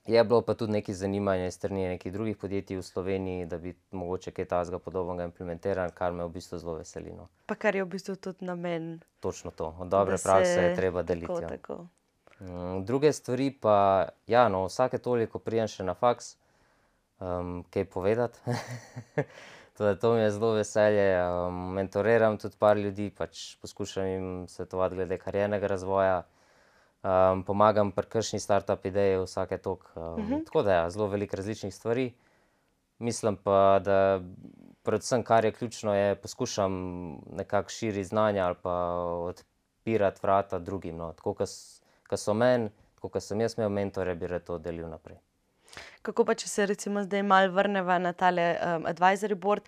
je 0.09 0.23
bilo 0.23 0.41
pa 0.41 0.53
tudi 0.53 0.71
nekaj 0.71 0.95
zanimanja 0.95 1.51
strani 1.51 1.87
nekih 1.87 2.13
drugih 2.13 2.37
podjetij 2.37 2.77
v 2.77 2.83
Sloveniji, 2.83 3.45
da 3.45 3.57
bi 3.57 3.75
mogoče 3.91 4.31
kaj 4.31 4.45
takega 4.45 4.79
podobnega 4.79 5.23
implementirali, 5.23 5.93
kar 5.95 6.13
me 6.13 6.25
v 6.25 6.33
bistvu 6.33 6.57
zelo 6.57 6.73
veseli. 6.79 7.13
No. 7.13 7.29
Pa 7.45 7.55
kar 7.55 7.75
je 7.75 7.83
v 7.83 7.89
bistvu 7.89 8.15
tudi 8.15 8.45
namen. 8.45 8.99
Točno 9.19 9.51
to, 9.51 9.75
od 9.79 9.87
dobre 9.87 10.17
prakse 10.23 10.61
je 10.61 10.75
treba 10.75 11.03
deliti. 11.03 11.27
Tako, 11.27 11.41
ja. 11.41 11.49
tako. 11.49 11.87
Um, 12.39 12.85
druge 12.85 13.13
stvari 13.13 13.51
pa, 13.51 14.07
ja, 14.27 14.47
no, 14.49 14.65
vsake 14.65 14.97
toliko 14.97 15.39
prijem 15.39 15.67
še 15.67 15.83
na 15.83 15.93
faks, 15.93 16.37
um, 17.19 17.63
kaj 17.69 17.85
povedati. 17.85 18.39
Teda, 19.77 19.95
to 19.95 20.13
mi 20.13 20.21
je 20.21 20.31
zelo 20.31 20.51
veselje. 20.57 21.07
Um, 21.23 21.59
mentoriram 21.77 22.37
tudi 22.37 22.55
par 22.59 22.77
ljudi, 22.77 23.09
pač 23.15 23.55
poskušam 23.61 24.07
jim 24.07 24.27
svetovati 24.47 24.95
glede 24.95 25.17
kariernega 25.17 25.67
razvoja. 25.67 26.23
Um, 26.99 27.43
pomagam 27.47 27.91
pri 27.95 28.09
kršni 28.11 28.39
start-up 28.39 28.85
ideji 28.85 29.21
vsake 29.23 29.57
tok. 29.57 29.91
Um, 29.95 30.03
uh 30.03 30.19
mhm. 30.19 30.33
-huh. 30.33 30.45
Tako 30.45 30.63
da 30.63 30.71
je 30.73 30.77
ja, 30.77 30.89
zelo 30.89 31.07
veliko 31.07 31.35
različnih 31.35 31.75
stvari. 31.75 32.13
Mislim 32.99 33.35
pa, 33.35 33.79
da 33.83 34.21
predvsem 34.83 35.23
kar 35.23 35.45
je 35.45 35.51
ključno, 35.51 35.95
je 35.95 36.15
poskušam 36.15 36.73
nekako 37.31 37.69
širiti 37.69 38.03
znanja 38.03 38.45
ali 38.45 38.55
pa 38.61 38.73
odpirati 39.03 40.19
vrata 40.23 40.59
drugim. 40.59 40.97
No. 40.97 41.13
Tako, 41.13 41.33
ki 42.09 42.17
so 42.17 42.33
meni, 42.33 42.69
kot 42.99 43.23
sem 43.23 43.41
jaz 43.41 43.57
imel 43.57 43.69
mentore, 43.69 44.15
bi 44.15 44.27
to 44.45 44.57
delil 44.57 44.89
naprej. 44.89 45.17
Kako 46.01 46.25
pa, 46.25 46.33
če 46.33 46.47
se 46.47 46.65
recimo 46.65 47.03
zdaj 47.03 47.23
malo 47.23 47.51
vrnemo 47.51 47.99
na 47.99 48.13
tale 48.13 48.55
um, 48.55 48.85
advisory 48.89 49.35
board, 49.35 49.63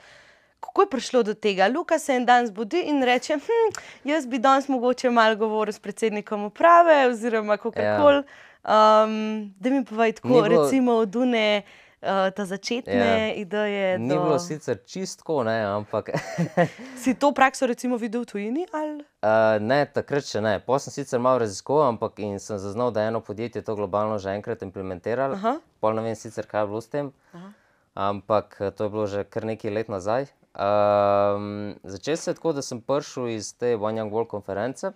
kako 0.61 0.81
je 0.81 0.89
prišlo 0.89 1.23
do 1.23 1.33
tega? 1.33 1.67
Luka 1.67 1.99
se 1.99 2.15
en 2.15 2.25
dan 2.25 2.47
zbudi 2.47 2.83
in 2.87 3.03
reče: 3.03 3.35
hm, 3.35 3.81
Jaz 4.03 4.27
bi 4.27 4.39
danes 4.39 4.67
mogoče 4.67 5.09
malo 5.09 5.35
govoril 5.35 5.73
s 5.73 5.79
predsednikom 5.79 6.43
uprave, 6.43 7.07
oziroma 7.09 7.57
koli. 7.57 7.73
Ja. 7.75 8.23
Um, 8.61 9.53
da 9.59 9.69
mi 9.69 9.85
povej, 9.85 10.13
tako 10.13 10.27
bilo... 10.27 10.47
recimo 10.47 10.93
od 10.93 11.09
Dune 11.09 11.61
uh, 12.01 12.07
ta 12.35 12.45
začetne 12.45 12.93
ja. 12.93 13.33
ideje. 13.33 13.99
Ni 13.99 14.09
do... 14.09 14.23
bilo 14.23 14.39
sicer 14.39 14.77
čistko, 14.85 15.43
ne, 15.43 15.61
ampak. 15.65 16.09
si 17.01 17.13
to 17.13 17.31
prakso 17.31 17.67
recimo 17.67 17.97
videl 17.97 18.21
v 18.21 18.25
tujini? 18.25 18.65
Uh, 18.73 19.57
ne, 19.61 19.85
takrat 19.85 20.29
še 20.29 20.41
ne. 20.41 20.59
Potem 20.59 20.89
sem 20.89 21.01
sicer 21.01 21.19
malo 21.19 21.41
raziskoval, 21.41 21.89
ampak 21.95 22.21
sem 22.37 22.61
zaznal, 22.61 22.93
da 22.93 23.01
je 23.01 23.13
eno 23.13 23.21
podjetje 23.21 23.65
to 23.65 23.75
globalno 23.75 24.21
že 24.21 24.29
enkrat 24.37 24.61
implementiralo. 24.61 25.41
Pol 25.81 25.97
ne 25.97 26.05
vem 26.05 26.15
sicer, 26.15 26.45
kaj 26.45 26.61
je 26.61 26.67
bilo 26.69 26.81
s 26.81 26.89
tem. 26.93 27.11
Aha. 27.33 27.49
Ampak 27.91 28.61
eh, 28.61 28.71
to 28.71 28.87
je 28.87 28.89
bilo 28.89 29.07
že 29.07 29.23
kar 29.27 29.43
nekaj 29.45 29.71
let 29.71 29.89
nazaj. 29.89 30.29
Um, 30.51 31.75
začel 31.83 32.17
se 32.17 32.31
je 32.31 32.35
tako, 32.35 32.53
da 32.53 32.61
sem 32.61 32.81
prišel 32.81 33.29
iz 33.29 33.53
te 33.57 33.75
One 33.75 34.01
Young 34.01 34.11
World 34.11 34.27
konference. 34.27 34.91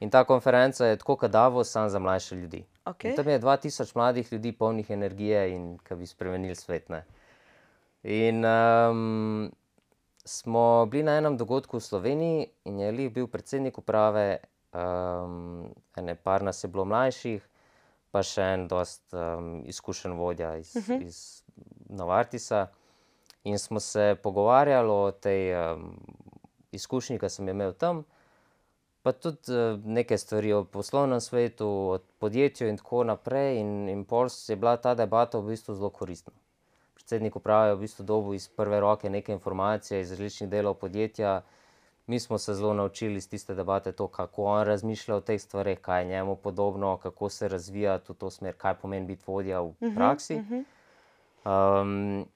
In 0.00 0.10
ta 0.10 0.24
konferenca 0.24 0.86
je 0.86 0.96
tako, 0.96 1.16
kot 1.16 1.30
Davos, 1.30 1.70
samo 1.70 1.88
za 1.88 1.98
mlajše 1.98 2.36
ljudi. 2.36 2.64
Okay. 2.84 3.16
Tam 3.16 3.28
je 3.28 3.40
2000 3.40 3.96
mladih 3.96 4.32
ljudi, 4.32 4.52
polnih 4.52 4.90
energije 4.90 5.54
in 5.54 5.78
ki 5.78 5.94
bi 5.94 6.06
spremenili 6.06 6.54
svet. 6.54 6.88
Ne? 6.88 7.04
In 8.02 8.44
um, 8.44 9.52
smo 10.24 10.86
bili 10.86 11.02
na 11.02 11.16
enem 11.16 11.36
dogodku 11.36 11.76
v 11.76 11.80
Sloveniji 11.80 12.46
in 12.64 12.80
je 12.80 12.92
Lih 12.92 13.12
bil 13.12 13.26
predsednik 13.26 13.78
uprave, 13.78 14.38
um, 14.72 15.72
ene 15.96 16.14
par 16.14 16.42
nas 16.42 16.64
je 16.64 16.68
bilo 16.68 16.84
mlajših, 16.84 17.48
pa 18.10 18.22
še 18.22 18.42
en 18.42 18.68
dost 18.68 19.14
um, 19.16 19.62
izkušen 19.64 20.12
vodja 20.12 20.56
iz, 20.56 20.76
uh 20.76 20.82
mhm. 20.82 20.92
-huh. 20.92 21.06
iz 21.06 21.42
Novartisa. 21.88 22.66
In 23.44 23.58
smo 23.58 23.80
se 23.80 24.16
pogovarjali 24.22 24.90
o 24.90 25.10
tej 25.12 25.54
um, 25.54 25.90
izkušnji, 26.72 27.18
ki 27.18 27.28
sem 27.28 27.48
jo 27.48 27.54
imel 27.54 27.72
tam 27.72 28.04
pa 29.04 29.12
tudi 29.12 29.52
uh, 29.52 29.80
neke 29.84 30.18
stvari 30.18 30.52
o 30.52 30.64
poslovnem 30.64 31.20
svetu, 31.20 31.66
o 31.68 31.98
podjetju 32.18 32.68
in 32.68 32.76
tako 32.76 33.04
naprej. 33.04 33.58
In, 33.60 33.88
in 33.88 34.04
pols 34.04 34.48
je 34.48 34.56
bila 34.56 34.76
ta 34.76 34.94
debata 34.94 35.38
v 35.38 35.52
bistvu 35.52 35.74
zelo 35.74 35.90
koristna. 35.90 36.32
Predsednik 36.94 37.36
uprave 37.36 37.68
je 37.68 37.74
v 37.74 37.82
bistvu 37.82 38.06
dobil 38.08 38.38
iz 38.38 38.48
prve 38.48 38.80
roke 38.80 39.10
nekaj 39.10 39.36
informacij 39.36 40.00
iz 40.00 40.10
različnih 40.10 40.48
delov 40.48 40.78
podjetja. 40.80 41.42
Mi 42.06 42.20
smo 42.20 42.38
se 42.38 42.54
zelo 42.54 42.72
naučili 42.74 43.20
iz 43.20 43.28
tiste 43.28 43.54
debate, 43.54 43.92
to, 43.92 44.08
kako 44.08 44.44
on 44.44 44.64
razmišlja 44.66 45.16
o 45.16 45.20
teh 45.20 45.40
stvareh, 45.40 45.80
kaj 45.80 46.00
je 46.02 46.08
njemu 46.08 46.36
podobno, 46.36 46.96
kako 46.96 47.28
se 47.28 47.48
razvija 47.48 47.98
v 48.08 48.14
to 48.14 48.30
smer, 48.30 48.56
kaj 48.56 48.74
pomeni 48.74 49.06
biti 49.06 49.24
vodja 49.26 49.60
v 49.60 49.74
mhm, 49.80 49.94
praksi. 49.94 50.34
Uh 50.34 50.40
-huh, 50.40 50.60
uh 50.60 50.64
-huh. 51.44 51.82
Um, 51.82 52.26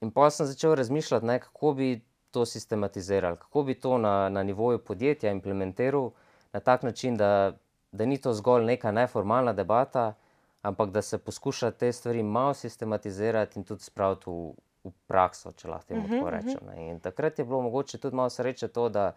in 0.00 0.10
pa 0.10 0.30
sem 0.30 0.46
začel 0.46 0.74
razmišljati, 0.74 1.26
ne, 1.26 1.38
kako 1.38 1.72
bi 1.74 2.00
to 2.30 2.46
sistematizirali, 2.46 3.36
kako 3.36 3.62
bi 3.62 3.74
to 3.74 3.98
na, 3.98 4.28
na 4.28 4.42
nivoju 4.42 4.78
podjetja 4.78 5.30
implementiral 5.30 6.10
na 6.52 6.60
tak 6.60 6.82
način, 6.82 7.16
da, 7.16 7.52
da 7.92 8.06
ni 8.06 8.18
to 8.18 8.32
zgolj 8.34 8.64
neka 8.64 8.92
neformalna 8.92 9.52
debata, 9.52 10.14
ampak 10.62 10.90
da 10.90 11.02
se 11.02 11.18
poskuša 11.18 11.70
te 11.70 11.92
stvari 11.92 12.22
malo 12.22 12.54
sistematizirati 12.54 13.58
in 13.58 13.64
tudi 13.64 13.82
spraviti 13.82 14.30
v, 14.30 14.52
v 14.84 14.92
prakso, 15.06 15.52
če 15.52 15.68
lahko 15.68 15.86
temu 15.86 16.04
uh 16.04 16.10
-huh, 16.10 16.18
tako 16.18 16.30
rečem. 16.30 16.68
Uh 16.68 16.72
-huh. 16.74 16.90
In 16.90 17.00
takrat 17.00 17.38
je 17.38 17.44
bilo 17.44 17.60
mogoče 17.60 17.98
tudi 17.98 18.16
malo 18.16 18.30
sreče 18.30 18.68
to, 18.68 18.88
da, 18.88 19.12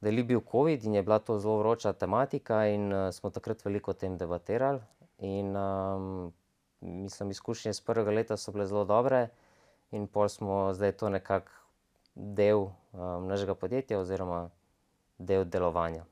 da 0.00 0.08
je 0.08 0.24
bil 0.24 0.40
COVID 0.50 0.84
in 0.84 0.94
je 0.94 1.02
bila 1.02 1.18
to 1.18 1.38
zelo 1.38 1.58
vroča 1.58 1.92
tematika, 1.92 2.66
in 2.66 2.92
uh, 2.92 3.12
smo 3.12 3.30
takrat 3.30 3.64
veliko 3.64 3.90
o 3.90 3.94
tem 3.94 4.18
debatirali. 4.18 4.80
In 5.18 5.56
um, 5.56 6.32
mislim, 6.80 7.30
izkušnje 7.30 7.70
iz 7.70 7.80
prvega 7.80 8.10
leta 8.10 8.36
so 8.36 8.52
bile 8.52 8.66
zelo 8.66 8.84
dobre, 8.84 9.28
in 9.90 10.06
pol 10.06 10.28
smo 10.28 10.74
zdaj 10.74 10.92
to 10.92 11.08
nekako 11.08 11.52
del 12.14 12.58
um, 12.92 13.26
našega 13.28 13.54
podjetja 13.54 13.98
oziroma 14.00 14.50
del 15.18 15.44
delovanja. 15.44 16.04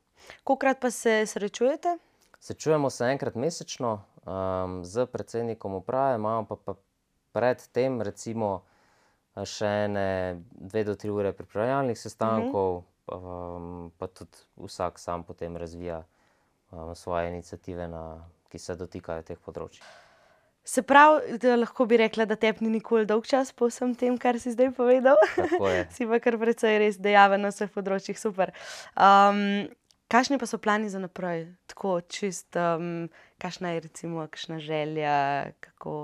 Kolikrat 0.45 0.81
pa 0.81 0.91
se 0.91 1.27
srečujete? 1.27 1.99
Srečujemo 2.41 2.91
se 2.91 3.05
enkrat 3.05 3.35
mesečno 3.35 4.03
um, 4.25 4.85
z 4.85 5.07
predsednikom 5.07 5.75
uprave, 5.75 6.15
imamo 6.15 6.47
pa, 6.47 6.57
pa 6.57 6.75
predtem 7.33 8.03
recimo 8.03 8.63
še 9.39 9.69
ene 9.87 10.43
dve 10.51 10.85
do 10.85 10.95
tri 10.99 11.11
ure 11.11 11.33
pripravljalnih 11.33 11.99
sestankov, 11.99 12.77
uh 12.77 12.85
-huh. 13.07 13.57
um, 13.57 13.93
pa 13.99 14.07
tudi 14.07 14.39
vsak 14.57 14.99
sam 14.99 15.25
potem 15.25 15.57
razvija 15.57 16.05
um, 16.71 16.95
svoje 16.95 17.29
inicijative, 17.29 17.89
na, 17.89 18.25
ki 18.49 18.59
se 18.59 18.77
dotikajo 18.77 19.23
teh 19.23 19.39
področij. 19.39 19.83
Se 20.69 20.83
pravi, 20.83 21.39
da 21.41 21.57
lahko 21.57 21.87
bi 21.89 21.97
rekla, 21.97 22.27
da 22.29 22.37
te 22.37 22.51
ni 22.61 22.69
nikoli 22.75 23.07
dolg 23.09 23.25
čas 23.27 23.55
po 23.57 23.71
vsem 23.71 23.95
tem, 23.97 24.19
kar 24.21 24.37
si 24.37 24.51
zdaj 24.53 24.75
povedal. 24.77 25.17
si 25.95 26.05
pa 26.05 26.19
kar 26.21 26.37
precej 26.37 26.77
res 26.83 26.99
dejaven 27.01 27.41
na 27.41 27.49
vseh 27.55 27.71
področjih, 27.73 28.19
super. 28.21 28.53
Um, 28.93 29.41
kakšni 30.13 30.37
pa 30.37 30.49
so 30.51 30.61
plani 30.61 30.91
za 30.93 31.01
naprej? 31.01 31.47
Tako 31.73 32.03
čist, 32.13 32.59
um, 32.61 33.07
kakšna 33.41 33.73
je 33.73 33.87
recimo, 33.87 34.27
kakšna 34.29 34.59
želja, 34.61 35.15
kako, 35.65 35.95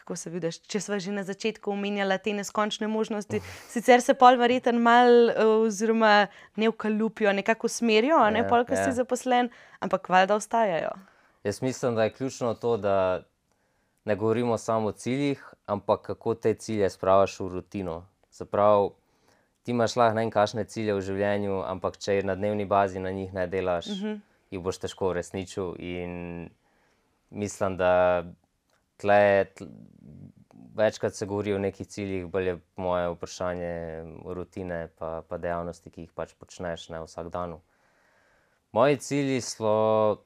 kako 0.00 0.16
se 0.16 0.32
vidiš. 0.32 0.62
Če 0.64 0.80
smo 0.86 0.96
že 0.96 1.12
na 1.12 1.26
začetku 1.28 1.76
omenjali 1.76 2.18
te 2.24 2.32
neskončne 2.40 2.88
možnosti, 2.88 3.42
sicer 3.68 4.00
se 4.00 4.16
pol 4.16 4.40
verjeten 4.40 4.80
mal, 4.80 5.28
oziroma 5.58 6.30
ne 6.56 6.72
vkalupijo, 6.72 7.36
nekako 7.36 7.68
smerijo, 7.68 8.24
ne 8.32 8.46
ja, 8.46 8.48
pol, 8.48 8.64
ki 8.64 8.80
si 8.80 8.88
ja. 8.94 8.96
zaposlen, 9.02 9.52
ampak 9.84 10.08
valjda 10.08 10.40
ostajajo. 10.40 10.96
Jaz 11.44 11.60
mislim, 11.60 12.00
da 12.00 12.08
je 12.08 12.16
ključno 12.16 12.56
to, 12.56 12.78
da 12.80 12.96
ne 14.04 14.16
govorimo 14.16 14.58
samo 14.58 14.88
o 14.88 14.92
ciljih, 14.92 15.54
ampak 15.66 16.02
kako 16.02 16.34
te 16.34 16.54
cilje 16.54 16.90
spraviš 16.90 17.40
v 17.40 17.48
rutino. 17.48 18.06
Se 18.30 18.44
pravi, 18.44 18.90
ti 19.62 19.70
imaš 19.70 19.96
lahko 19.96 20.18
najkašne 20.20 20.64
cilje 20.64 20.94
v 20.94 21.00
življenju, 21.00 21.62
ampak 21.66 21.96
če 21.96 22.20
na 22.22 22.34
dnevni 22.34 22.66
bazi 22.68 23.00
na 23.00 23.10
njih 23.10 23.32
ne 23.32 23.46
delaš, 23.46 23.86
uh 23.86 24.02
-huh. 24.02 24.20
jih 24.50 24.60
boš 24.60 24.78
težko 24.78 25.08
uresničil. 25.08 25.74
In 25.78 26.50
mislim, 27.30 27.76
da 27.76 28.24
tle, 28.96 29.46
tle, 29.54 29.66
večkrat 30.74 31.14
se 31.14 31.26
govori 31.26 31.54
o 31.54 31.58
nekih 31.58 31.86
ciljih, 31.86 32.26
bolj 32.26 32.48
je 32.48 32.58
moje 32.76 33.08
vprašanje 33.08 34.04
rutine, 34.24 34.88
pa, 34.98 35.22
pa 35.28 35.38
dejavnosti, 35.38 35.90
ki 35.90 36.00
jih 36.00 36.12
pač 36.12 36.34
počneš 36.34 36.88
ne, 36.88 37.00
vsak 37.00 37.30
dan. 37.30 37.58
Moji 38.72 38.96
cilji 38.96 39.40
so, 39.40 40.24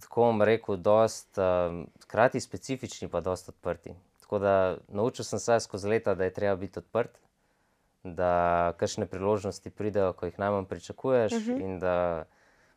tako 0.00 0.20
bom 0.20 0.42
rekel, 0.42 0.76
dost, 0.76 1.38
um, 1.38 1.86
hkrati 2.02 2.40
specifični, 2.40 3.08
pa 3.08 3.20
dost 3.20 3.48
odprti. 3.48 3.94
Tako 4.20 4.38
da 4.38 4.76
naučil 4.88 5.24
sem 5.24 5.38
se 5.38 5.60
skozi 5.60 5.88
leta, 5.88 6.14
da 6.14 6.24
je 6.24 6.32
treba 6.32 6.56
biti 6.56 6.78
odprt, 6.78 7.18
da 8.04 8.72
kakšne 8.76 9.06
priložnosti 9.06 9.70
pridejo, 9.70 10.12
ko 10.12 10.26
jih 10.26 10.38
najmanj 10.38 10.64
pričakuješ, 10.64 11.32
uh 11.32 11.38
-huh. 11.38 11.60
in 11.64 11.78
da 11.78 12.24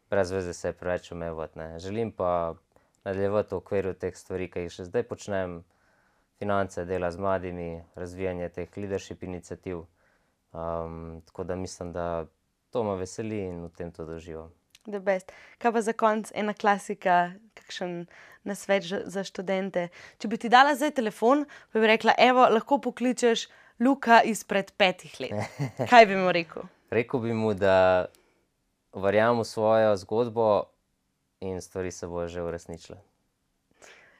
brez 0.10 0.32
veze 0.32 0.54
se 0.54 0.74
preveč 0.74 1.12
omejevati. 1.12 1.60
Želim 1.78 2.12
pa 2.12 2.56
nadaljevati 3.06 3.56
v 3.56 3.58
okviru 3.58 3.94
teh 3.94 4.18
stvari, 4.18 4.52
ki 4.52 4.60
jih 4.60 4.72
še 4.72 4.84
zdaj 4.84 5.04
počnem, 5.04 5.64
finance, 6.38 6.86
dela 6.86 7.12
z 7.12 7.18
mladimi, 7.18 7.84
razvijanje 7.96 8.50
teh 8.50 8.78
leadership 8.78 9.24
inicijativ. 9.24 9.78
Um, 10.54 11.22
tako 11.26 11.44
da 11.44 11.56
mislim, 11.56 11.94
da 11.94 12.26
to 12.70 12.84
me 12.84 12.96
veseli 12.96 13.40
in 13.40 13.64
v 13.64 13.70
tem 13.70 13.92
to 13.92 14.06
doživam. 14.06 14.52
Kaj 14.86 15.72
pa 15.72 15.82
za 15.82 15.94
konec, 15.98 16.32
ena 16.36 16.54
klasika, 16.54 17.34
kakšen 17.58 18.06
nasvet 18.46 18.86
za 18.86 19.26
študente? 19.26 19.90
Če 20.22 20.30
bi 20.30 20.38
ti 20.38 20.50
dala 20.50 20.76
zdaj 20.78 20.96
telefon, 21.02 21.46
bi 21.74 21.88
rekla, 21.90 22.18
evo, 22.18 22.48
lahko 22.50 22.82
pokličeš. 22.82 23.50
Luka 23.84 24.22
izpred 24.24 24.70
petih 24.80 25.18
let. 25.20 25.34
Kaj 25.92 26.06
bi 26.08 26.16
mu 26.16 26.32
rekel? 26.32 26.64
rekel 26.96 27.20
bi 27.20 27.34
mu, 27.34 27.54
da 27.54 28.06
verjamem 28.94 29.42
v 29.42 29.46
svojo 29.46 29.98
zgodbo 29.98 30.64
in 31.40 31.62
stvari 31.62 31.92
se 31.92 32.08
bodo 32.08 32.28
že 32.28 32.44
uresničile. 32.44 32.98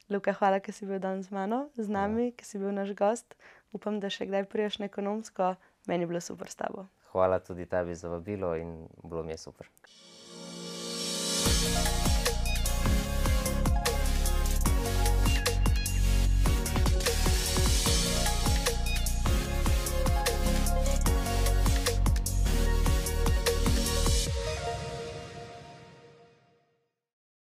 Luka, 0.10 0.34
hvala, 0.38 0.60
ker 0.60 0.74
si 0.74 0.86
bil 0.86 1.00
danes 1.02 1.26
z 1.26 1.34
mano, 1.34 1.70
z 1.74 1.90
nami, 1.90 2.30
ker 2.38 2.46
si 2.46 2.62
bil 2.62 2.76
naš 2.76 2.94
gost. 2.94 3.34
Upam, 3.74 3.98
da 4.00 4.12
še 4.12 4.28
kdaj 4.30 4.46
priješ 4.52 4.78
na 4.84 4.90
ekonomsko. 4.92 5.56
Meni 5.90 6.06
je 6.06 6.12
bilo 6.12 6.22
super 6.22 6.52
s 6.52 6.60
tabo. 6.60 6.86
Hvala 7.10 7.40
tudi 7.40 7.66
tebi 7.66 7.96
za 7.96 8.12
vabilo 8.12 8.54
in 8.60 8.86
bilo 9.02 9.24
mi 9.24 9.34
je 9.34 9.42
super. 9.48 9.70